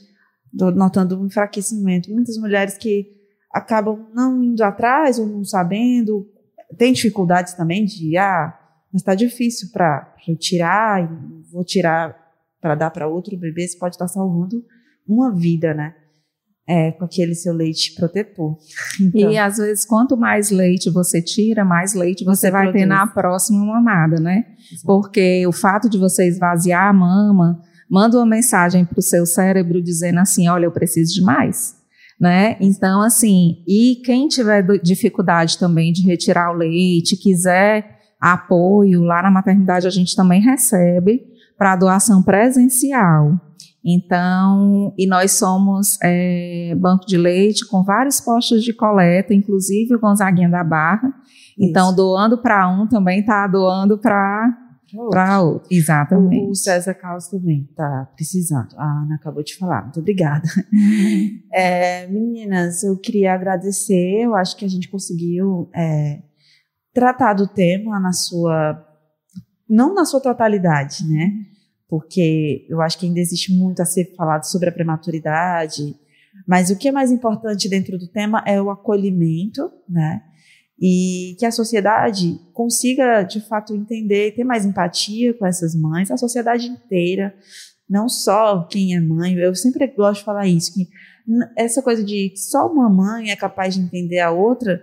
[0.54, 2.12] notando um enfraquecimento.
[2.12, 3.08] Muitas mulheres que
[3.52, 6.28] acabam não indo atrás ou não sabendo,
[6.78, 8.58] tem dificuldades também de, ah,
[8.92, 11.08] mas está difícil para tirar,
[11.52, 12.16] vou tirar
[12.62, 14.64] para dar para outro bebê, você pode estar salvando
[15.08, 15.96] uma vida, né?
[16.66, 18.58] É, com aquele seu leite protetor.
[19.02, 22.82] Então, e às vezes, quanto mais leite você tira, mais leite você, você vai produz.
[22.82, 24.46] ter na próxima mamada, né?
[24.72, 24.86] Exato.
[24.86, 27.62] Porque o fato de você esvaziar a mama
[27.94, 31.76] manda uma mensagem para o seu cérebro dizendo assim: olha, eu preciso de mais.
[32.20, 32.58] Né?
[32.60, 39.30] Então, assim, e quem tiver dificuldade também de retirar o leite, quiser apoio, lá na
[39.30, 41.22] maternidade a gente também recebe
[41.58, 43.40] para doação presencial.
[43.86, 50.00] Então, e nós somos é, banco de leite com vários postos de coleta, inclusive o
[50.00, 51.14] Gonzaguinha da Barra.
[51.60, 51.96] Então, Isso.
[51.98, 54.63] doando para um também está doando para
[55.10, 55.68] para outro.
[55.72, 56.50] Exatamente.
[56.50, 58.74] O, César Carlos também está precisando.
[58.78, 59.84] A Ana acabou de falar.
[59.84, 60.48] Muito obrigada.
[61.52, 64.22] é, meninas, eu queria agradecer.
[64.22, 66.22] Eu acho que a gente conseguiu é,
[66.94, 68.86] tratar do tema na sua.
[69.70, 71.32] Não na sua totalidade, né?
[71.90, 75.96] Porque eu acho que ainda existe muito a ser falado sobre a prematuridade.
[76.48, 80.22] Mas o que é mais importante dentro do tema é o acolhimento, né?
[80.80, 86.18] E que a sociedade consiga de fato entender, ter mais empatia com essas mães, a
[86.18, 87.34] sociedade inteira,
[87.90, 89.36] não só quem é mãe.
[89.36, 90.88] Eu sempre gosto de falar isso, que
[91.58, 94.82] essa coisa de só uma mãe é capaz de entender a outra,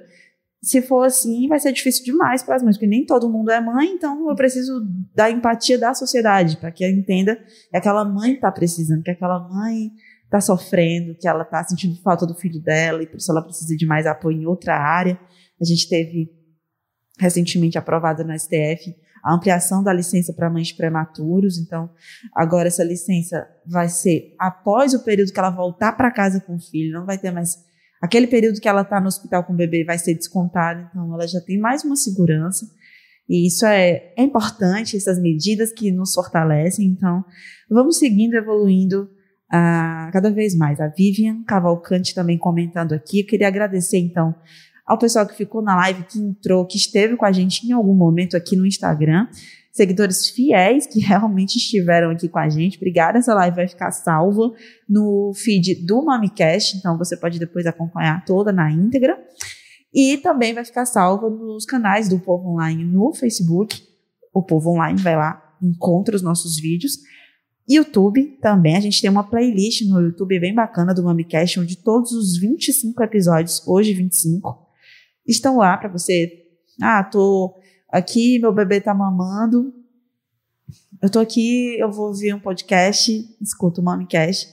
[0.63, 3.61] se for assim, vai ser difícil demais para as mães, porque nem todo mundo é
[3.61, 8.35] mãe, então eu preciso da empatia da sociedade, para que ela entenda que aquela mãe
[8.35, 9.91] está precisando, que aquela mãe
[10.25, 13.75] está sofrendo, que ela está sentindo falta do filho dela e por isso ela precisa
[13.75, 15.19] de mais apoio em outra área.
[15.61, 16.31] A gente teve
[17.19, 21.59] recentemente aprovada no STF a ampliação da licença para mães prematuros.
[21.59, 21.91] Então,
[22.35, 26.61] agora essa licença vai ser após o período que ela voltar para casa com o
[26.61, 27.59] filho, não vai ter mais
[28.01, 30.89] aquele período que ela está no hospital com o bebê vai ser descontado.
[30.89, 32.67] Então, ela já tem mais uma segurança.
[33.29, 36.87] E isso é, é importante, essas medidas que nos fortalecem.
[36.87, 37.25] Então,
[37.69, 40.81] vamos seguindo, evoluindo uh, cada vez mais.
[40.81, 43.21] A Vivian Cavalcante também comentando aqui.
[43.21, 44.35] Eu queria agradecer, então,
[44.91, 47.95] ao pessoal que ficou na live, que entrou, que esteve com a gente em algum
[47.95, 49.29] momento aqui no Instagram,
[49.71, 52.77] seguidores fiéis que realmente estiveram aqui com a gente.
[52.77, 54.51] Obrigada, essa live vai ficar salva
[54.89, 59.17] no feed do MamiCast, então você pode depois acompanhar toda na íntegra.
[59.95, 63.81] E também vai ficar salva nos canais do Povo Online no Facebook.
[64.35, 66.99] O Povo Online vai lá, encontra os nossos vídeos.
[67.69, 72.11] YouTube também, a gente tem uma playlist no YouTube bem bacana do MamiCast, onde todos
[72.11, 74.70] os 25 episódios, hoje 25,
[75.31, 76.47] estão lá para você.
[76.81, 77.59] Ah, tô
[77.89, 79.75] aqui, meu bebê tá mamando.
[81.03, 84.49] Eu tô aqui, eu vou ouvir um podcast, escuto o Momcast.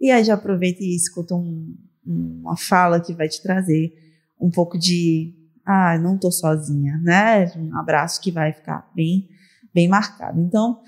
[0.00, 3.92] E aí já aproveita e escuta um, uma fala que vai te trazer
[4.40, 7.52] um pouco de ah, não tô sozinha, né?
[7.56, 9.28] Um abraço que vai ficar bem,
[9.74, 10.40] bem marcado.
[10.40, 10.80] Então,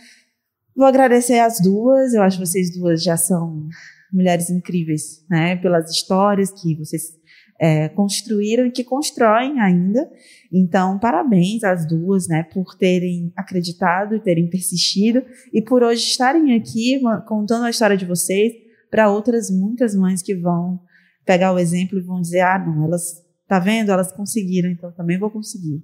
[0.75, 2.15] vou agradecer as duas.
[2.15, 3.69] Eu acho que vocês duas já são
[4.13, 5.57] mulheres incríveis, né?
[5.57, 7.15] Pelas histórias que vocês
[7.59, 10.11] é, construíram e que constroem ainda.
[10.53, 15.23] Então, parabéns às duas, né, por terem acreditado terem persistido
[15.53, 18.53] e por hoje estarem aqui contando a história de vocês
[18.91, 20.81] para outras muitas mães que vão
[21.25, 23.91] pegar o exemplo e vão dizer: ah, não, elas, tá vendo?
[23.91, 25.83] Elas conseguiram, então também vou conseguir.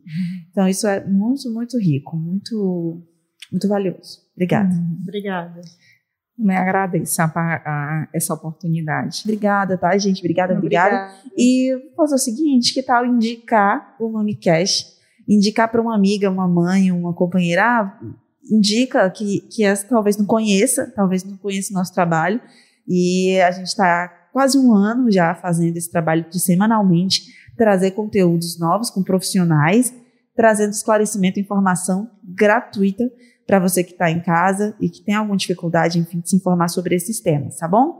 [0.50, 3.02] Então, isso é muito, muito rico, muito,
[3.50, 4.20] muito valioso.
[4.34, 4.74] Obrigada.
[5.02, 5.60] Obrigada.
[6.38, 9.22] Me agradeço a, a, essa oportunidade.
[9.24, 10.20] Obrigada, tá, gente?
[10.20, 10.96] Obrigada, obrigada.
[10.96, 11.32] obrigada.
[11.36, 14.96] E vou fazer o seguinte: que tal indicar o MamiCast?
[15.28, 17.64] Indicar para uma amiga, uma mãe, uma companheira.
[17.64, 18.00] Ah,
[18.50, 22.40] indica que, que essa talvez não conheça, talvez não conheça o nosso trabalho.
[22.86, 27.22] E a gente está quase um ano já fazendo esse trabalho de semanalmente
[27.56, 29.92] trazer conteúdos novos com profissionais,
[30.36, 33.10] trazendo esclarecimento e informação gratuita
[33.48, 36.68] para você que está em casa e que tem alguma dificuldade, enfim, de se informar
[36.68, 37.98] sobre esses temas, tá bom?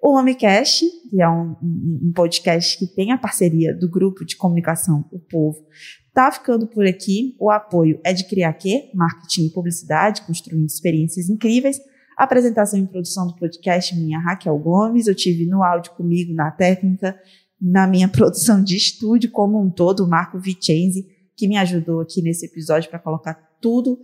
[0.00, 5.04] O Homecast, que é um, um, podcast que tem a parceria do grupo de comunicação
[5.10, 5.66] O Povo,
[6.12, 7.34] tá ficando por aqui.
[7.40, 11.80] O apoio é de Criaquê, marketing e publicidade, construindo experiências incríveis.
[12.16, 16.52] A apresentação e produção do podcast minha Raquel Gomes, eu tive no áudio comigo, na
[16.52, 17.18] técnica,
[17.60, 21.04] na minha produção de estúdio como um todo, o Marco Vicenzi,
[21.36, 23.98] que me ajudou aqui nesse episódio para colocar tudo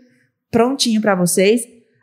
[0.50, 1.62] prontinho para vocês.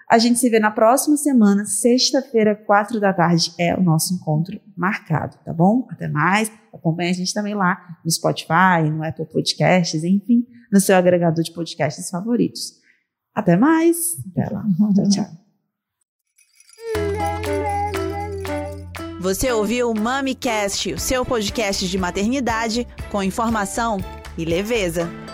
[0.09, 4.59] A gente se vê na próxima semana, sexta-feira, quatro da tarde, é o nosso encontro
[4.75, 5.85] marcado, tá bom?
[5.91, 6.49] Até mais.
[6.73, 11.51] Acompanhe a gente também lá no Spotify, no Apple Podcasts, enfim, no seu agregador de
[11.51, 12.73] podcasts favoritos.
[13.35, 13.97] Até mais.
[14.31, 14.63] Até lá.
[14.95, 15.47] Tchau, tchau.
[19.19, 23.97] Você ouviu o MamiCast, o seu podcast de maternidade com informação
[24.37, 25.26] e leveza.